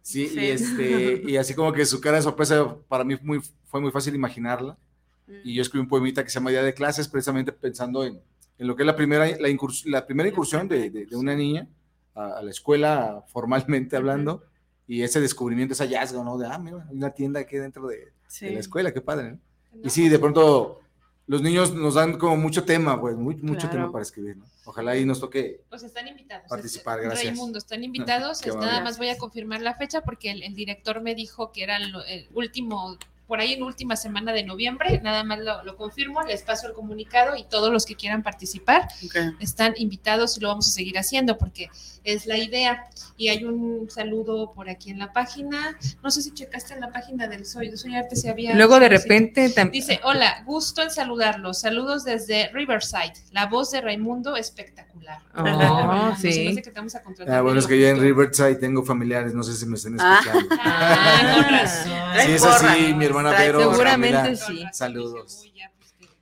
[0.03, 3.41] Sí, sí, Y, este, y así como que su cara de sorpresa para mí muy,
[3.65, 4.77] fue muy fácil imaginarla.
[5.25, 5.33] Mm.
[5.45, 8.21] Y yo escribí un poemita que se llama Día de Clases, precisamente pensando en,
[8.59, 11.33] en lo que es la primera, la, incurs, la primera incursión de, de, de, una
[11.33, 11.67] niña
[12.13, 14.43] a, a, la escuela formalmente hablando.
[14.85, 16.37] Y ese descubrimiento, ese hallazgo, ¿no?
[16.37, 18.47] De, ah, mira, hay una tienda aquí dentro de, sí.
[18.47, 19.39] de la escuela, qué padre, ¿no?
[19.81, 20.82] Y sí, de pronto
[21.27, 23.71] los niños nos dan como mucho tema, pues, muy, mucho Claro.
[23.73, 24.45] tema para escribir, ¿no?
[24.65, 25.61] Ojalá ahí nos toque.
[25.69, 26.47] Pues están invitados.
[26.49, 27.25] Participar, Es- gracias.
[27.33, 28.45] Raimundo, están invitados.
[28.45, 31.63] Es- nada más voy a confirmar la fecha porque el, el director me dijo que
[31.63, 32.97] era el último,
[33.33, 35.01] por ahí en última semana de noviembre.
[35.01, 38.87] Nada más lo, lo confirmo, les paso el comunicado y todos los que quieran participar
[39.03, 39.15] Ok.
[39.39, 41.67] están invitados y lo vamos a seguir haciendo porque
[42.03, 42.85] es la idea.
[43.17, 45.75] Y hay un saludo por aquí en la página.
[46.03, 48.53] No sé si checaste en la página del Soy, de Soy Arte si había.
[48.53, 49.83] Luego de repente también.
[49.83, 51.59] Dice, hola, gusto en saludarlos.
[51.59, 53.13] Saludos desde Riverside.
[53.31, 54.92] La voz de Raimundo espectacular.
[55.35, 56.31] Oh, Raimundo, sí.
[56.33, 57.99] se me hace que te vamos a contratar Ah, bueno, es que yo en.
[57.99, 60.19] Riverside tengo familiares, no sé si me están Ah.
[60.23, 60.55] escuchando.
[60.61, 62.25] Ah, con razón.
[62.25, 63.71] Sí, es así, mi hermana Trae- Vero.
[63.71, 64.63] Seguramente Camila, sí.
[64.71, 65.41] Saludos.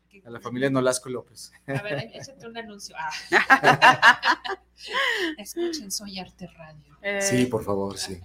[0.09, 1.51] pues, A la familia Nolasco López.
[1.67, 2.95] A ver, échate un anuncio.
[2.97, 4.49] Ah.
[5.37, 6.97] Escuchen, soy Arte Radio.
[7.01, 8.19] Eh, Sí, por favor, sí.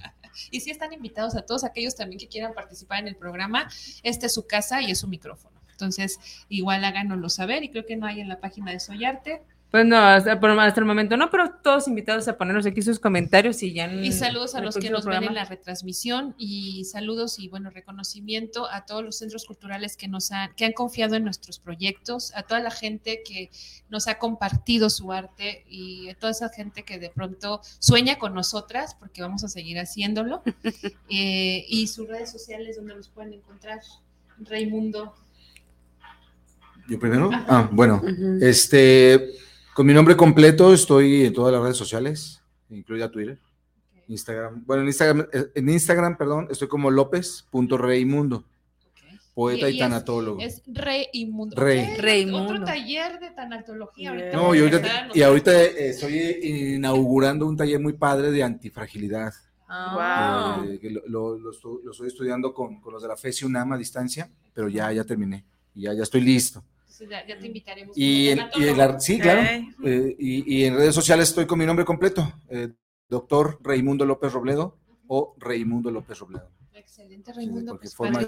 [0.50, 3.68] Y si están invitados a todos aquellos también que quieran participar en el programa,
[4.02, 5.57] esta es su casa y es su micrófono.
[5.70, 9.42] Entonces, igual háganoslo saber y creo que no hay en la página de Soy Arte.
[9.69, 12.99] Pues no, hasta, por- hasta el momento no, pero todos invitados a ponernos aquí sus
[13.01, 13.87] comentarios y ya.
[13.87, 17.69] en- Y saludos a los que nos ven en la retransmisión y saludos y bueno,
[17.71, 22.33] reconocimiento a todos los centros culturales que nos han, que han confiado en nuestros proyectos,
[22.37, 23.51] a toda la gente que
[23.91, 28.35] nos ha compartido su arte y a toda esa gente que de pronto sueña con
[28.35, 30.43] nosotras, porque vamos a seguir haciéndolo.
[31.09, 33.81] Eh, y sus redes sociales donde los pueden encontrar.
[34.41, 35.14] Raimundo.
[36.89, 37.31] ¿Yo primero?
[37.33, 38.03] Ah, bueno.
[38.41, 39.33] Este,
[39.77, 43.39] con mi nombre completo estoy en todas las redes sociales, incluida Twitter,
[44.09, 44.64] Instagram.
[44.64, 48.43] Bueno, en Instagram, eh, en Instagram, perdón, estoy como lópez.reimundo,
[49.35, 50.41] poeta Y- y, y es- tanatólogo.
[50.41, 51.55] Es Reimundo.
[51.57, 51.97] Rey.
[51.99, 52.55] Reimundo.
[52.55, 54.11] Otro taller de tanatología.
[54.11, 54.59] ahorita No, y
[55.22, 56.18] a ahorita, y eh, estoy
[56.77, 59.35] inaugurando un taller muy padre de antifragilidad.
[59.68, 60.57] Ah.
[60.62, 60.70] Wow.
[60.70, 63.45] eh, que lo, lo- lo estu- lo estoy estudiando con, con los de la FESI
[63.45, 65.45] UNAM a distancia, pero ya, ya terminé.
[65.74, 66.62] Y ya, ya estoy listo.
[67.01, 67.97] Entonces, ya, ya te invitaremos.
[67.99, 69.42] Y, en, y la- sí, claro.
[69.84, 72.68] Eh, y, y en redes sociales estoy con mi nombre completo, eh,
[73.09, 76.51] doctor Raimundo López Robledo o Raimundo López Robledo.
[76.72, 77.72] Excelente, Sí, Raimundo.
[77.72, 78.20] porque pues, forma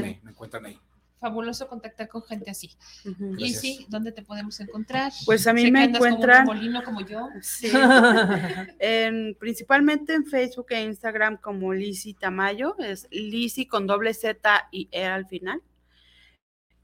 [0.00, 0.78] me, me encuentran ahí.
[1.20, 2.70] fabuloso contactar con gente así.
[3.08, 3.34] Ujú.
[3.34, 3.60] Y Gracias.
[3.60, 5.12] sí, ¿dónde te podemos encontrar?
[5.24, 7.28] Pues a mí Sé me andas como un encuentran- remolino como yo.
[7.42, 7.68] Sí.
[8.78, 14.88] En- principalmente en Facebook e Instagram como Lisi Tamayo, es Lisi con doble Z y
[14.92, 15.62] E al final.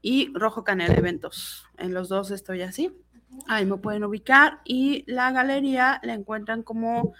[0.03, 1.65] Y Rojo Canela Eventos.
[1.77, 2.93] En los dos estoy así.
[3.47, 4.59] Ahí me pueden ubicar.
[4.65, 7.13] Y la galería la encuentran como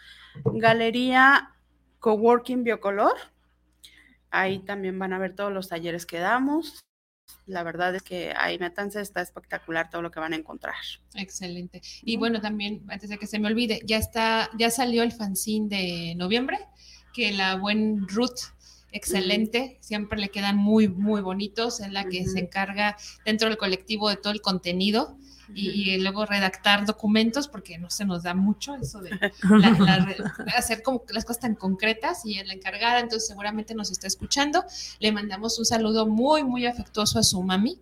[0.43, 1.55] Galería
[1.99, 3.15] Coworking Biocolor.
[4.29, 6.81] Ahí también van a ver todos los talleres que damos.
[7.45, 10.75] La verdad es que ahí métanse, está espectacular todo lo que van a encontrar.
[11.13, 11.81] Excelente.
[12.01, 15.69] Y bueno, también, antes de que se me olvide, ya está, ya salió el fanzine
[15.69, 16.59] de noviembre,
[17.13, 18.52] que la buen Ruth,
[18.93, 24.09] excelente, siempre le quedan muy, muy bonitos, en la que se encarga dentro del colectivo
[24.09, 25.17] de todo el contenido
[25.53, 29.09] y, y luego redactar documentos, porque no se nos da mucho eso de
[29.49, 30.15] la- la re-
[30.55, 34.63] hacer como las cosas tan concretas y es la encargada, entonces seguramente nos está escuchando.
[34.99, 37.77] Le mandamos un saludo muy, muy afectuoso a su mami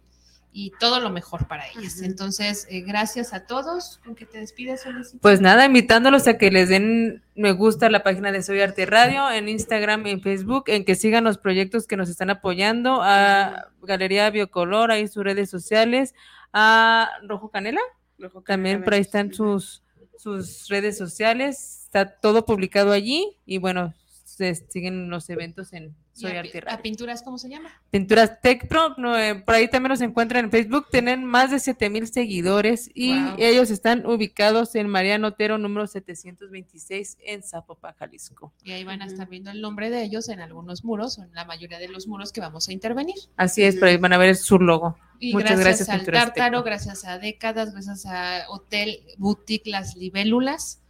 [0.53, 2.01] y todo lo mejor para ellas.
[2.01, 3.99] Entonces, eh, gracias a todos.
[4.03, 5.19] ¿Con que te despides, Solicita?
[5.21, 8.85] Pues nada, invitándolos a que les den me gusta a la página de Soy Arte
[8.85, 13.69] Radio, en Instagram, en Facebook, en que sigan los proyectos que nos están apoyando, a
[13.81, 16.13] Galería Biocolor, ahí sus redes sociales,
[16.53, 17.81] a Rojo Canela,
[18.19, 19.81] Rojo también Canela por ahí están sus,
[20.17, 23.93] sus redes sociales, está todo publicado allí y bueno,
[24.23, 27.69] se siguen los eventos en Soy a, Arte pi- a pinturas, ¿cómo se llama?
[27.89, 31.59] Pinturas Tech Pro, no, eh, por ahí también los encuentran en Facebook, tienen más de
[31.59, 33.35] 7 mil seguidores y Wow.
[33.37, 38.53] ellos están ubicados en Mariano Otero número 726 en Zapopan, Jalisco.
[38.63, 41.33] Y ahí van a estar viendo el nombre de ellos en algunos muros o en
[41.33, 43.15] la mayoría de los muros que vamos a intervenir.
[43.37, 44.97] Así es, por ahí van a ver su logo.
[45.19, 49.95] Y Muchas gracias, gracias, al Pinturas Tártaro, gracias a Décadas, gracias a Hotel Boutique Las
[49.95, 50.80] Libélulas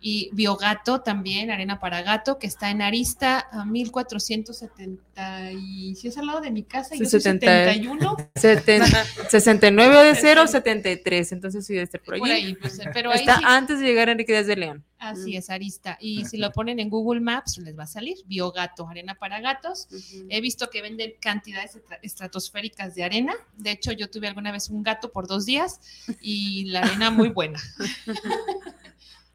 [0.00, 6.16] y Biogato también, Arena para Gato, que está en Arista a 1470 y si es
[6.18, 7.46] al lado de mi casa, Sí, yo soy 70.
[7.72, 12.20] 71, Seten- 69 de 0, 73, entonces sí debe estar por allí.
[12.20, 14.84] por ahí, pues, pero ahí Está sí, antes de llegar a Enrique Díaz de León.
[15.00, 15.98] así es, Arista.
[16.00, 19.88] Y si lo ponen en Google Maps, les va a salir Biogato, Arena para Gatos.
[19.90, 20.26] Ujú.
[20.28, 23.34] He visto que venden cantidades estra- estratosféricas de arena.
[23.56, 25.80] De hecho, yo tuve alguna vez un gato por dos días
[26.20, 27.60] y la arena muy buena.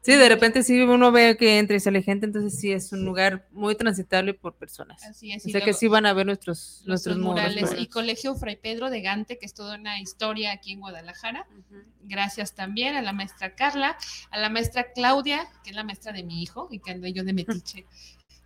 [0.04, 3.06] Sí, de repente sí uno ve que entra y sale gente, entonces sí es un
[3.06, 5.02] lugar muy transitable por personas.
[5.02, 5.46] Así es.
[5.46, 9.00] O sea que sí van a ver nuestros, nuestros murales y Colegio Fray Pedro de
[9.00, 11.46] Gante, que es toda una historia aquí en Guadalajara.
[12.02, 13.96] Gracias también a la maestra Carla,
[14.30, 17.24] a la maestra Claudia, que es la maestra de mi hijo y que ando yo
[17.24, 17.86] de metiche.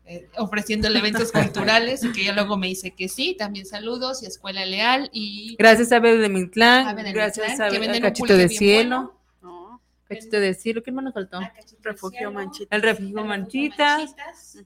[0.09, 3.35] eh, ofreciéndole eventos culturales y que ya luego me dice que sí.
[3.37, 5.57] También saludos y Escuela Leal y...
[5.59, 9.18] Gracias a Bebe de Mintlán, gracias a, que a Cachito de Cielo,
[10.09, 11.39] Cachito de Cielo, ¿qué más nos faltó?
[11.39, 11.53] Ah,
[11.83, 12.75] refugio Cielo, manchita.
[12.77, 14.59] El refugio Manchitas, Manchitas,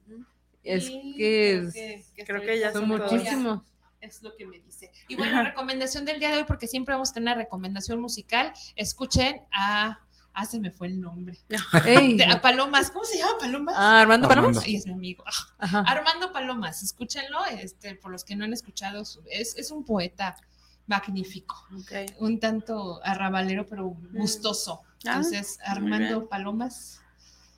[0.62, 3.62] es y que creo es- que creo estoy- que ya son muchísimos.
[4.00, 4.90] Es lo que me dice.
[5.08, 8.52] Y bueno, recomendación del día de hoy, porque siempre vamos a tener una recomendación musical.
[8.76, 10.00] Escuchen a.
[10.34, 11.38] Ah, se me fue el nombre.
[12.18, 12.90] De- a Palomas.
[12.90, 13.74] ¿Cómo se llama Palomas?
[13.76, 14.64] ah, Armando Palomas.
[14.64, 15.22] Ay, es mi amigo.
[15.58, 15.80] Ajá.
[15.86, 20.36] Armando Palomas, escúchenlo, este, por los que no han escuchado, su- es, es un poeta
[20.86, 21.54] magnífico,
[22.18, 24.82] un tanto arrabalero, pero gustoso.
[25.04, 26.28] Entonces, muy Armando.
[26.28, 26.98] Palomas.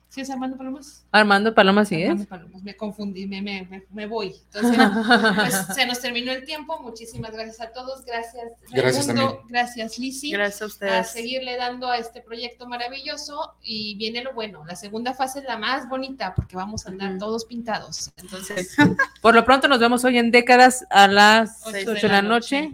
[0.07, 1.03] ¿Sí es Armando Palomas?
[1.11, 2.29] Armando Palomas, sí Armando es.
[2.29, 4.33] Palomas, me confundí, me, me, me- voy.
[4.45, 4.77] Entonces,
[5.35, 6.79] pues se nos terminó el tiempo.
[6.81, 8.05] Muchísimas gracias a todos.
[8.05, 9.43] Gracias, Gracias Raimundo.
[9.49, 10.31] Gracias, Lisi.
[10.31, 11.07] Gracias a A ustedes.
[11.09, 14.63] seguirle dando a este proyecto maravilloso y viene lo bueno.
[14.65, 18.11] La segunda fase es la más bonita porque vamos a andar todos pintados.
[18.15, 18.73] Entonces,
[19.21, 22.71] Por lo pronto nos vemos hoy en décadas a las Ocho 8 de la noche,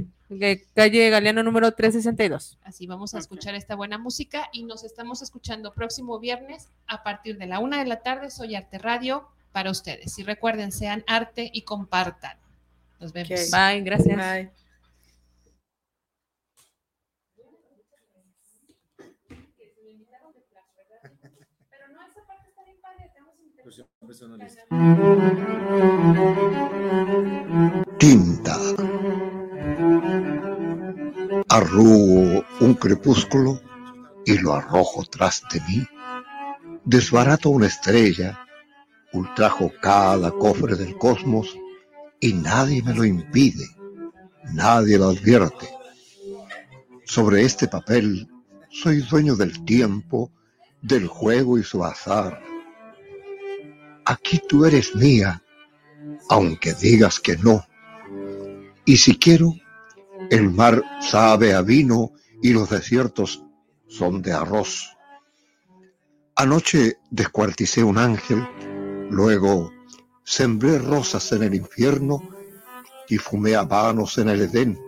[0.74, 2.58] calle Galeano número 362.
[2.64, 7.38] así vamos a escuchar esta buena música y nos estamos escuchando próximo viernes a partir
[7.38, 8.30] de la una de la tarde.
[8.30, 10.18] Soy Arte Radio para ustedes.
[10.20, 12.38] Y recuerden, sean arte y compartan.
[13.00, 13.52] Nos vemos.
[13.52, 14.18] Bye, gracias.
[14.18, 14.52] Bye.
[27.98, 28.58] tinta.
[31.54, 33.62] Arrugo un crepúsculo
[34.26, 35.86] y lo arrojo tras de mí.
[36.86, 38.46] Desbarato una estrella,
[39.12, 41.54] ultrajo cada cofre del cosmos
[42.22, 43.66] y nadie me lo impide,
[44.54, 45.68] nadie lo advierte.
[47.04, 48.30] Sobre este papel
[48.70, 50.32] soy dueño del tiempo,
[50.82, 52.42] del juego y su azar.
[54.06, 55.44] Aquí tú eres mía,
[56.30, 57.68] aunque digas que no.
[58.86, 59.54] Y si quiero,
[60.32, 63.44] el mar sabe a vino y los desiertos
[63.88, 64.96] son de arroz.
[66.38, 68.48] Anoche descuarticé un ángel,
[69.10, 69.74] luego
[70.24, 72.22] sembré rosas en el infierno
[73.10, 74.80] y fumé habanos en el Edén.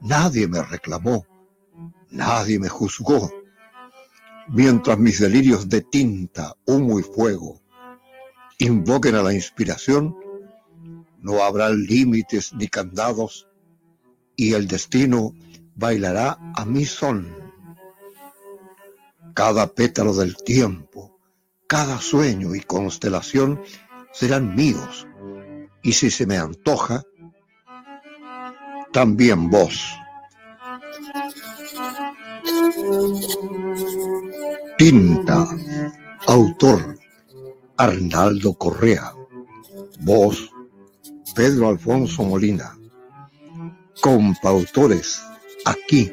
[0.00, 1.26] Nadie me reclamó,
[2.10, 3.32] nadie me juzgó.
[4.48, 7.62] Mientras mis delirios de tinta, humo y fuego
[8.58, 10.14] invoquen a la inspiración,
[11.20, 13.48] no habrá límites ni candados
[14.42, 15.34] y el destino
[15.76, 17.32] bailará a mi son.
[19.34, 21.16] Cada pétalo del tiempo,
[21.68, 23.62] cada sueño y constelación
[24.12, 25.06] serán míos
[25.80, 27.04] y si se me antoja,
[28.92, 29.94] también vos.
[34.76, 35.46] Tinta,
[36.26, 36.98] autor
[37.76, 39.14] Arnaldo Correa,
[40.00, 40.50] voz
[41.36, 42.76] Pedro Alfonso Molina,
[44.02, 45.22] compautores
[45.64, 46.12] aquí.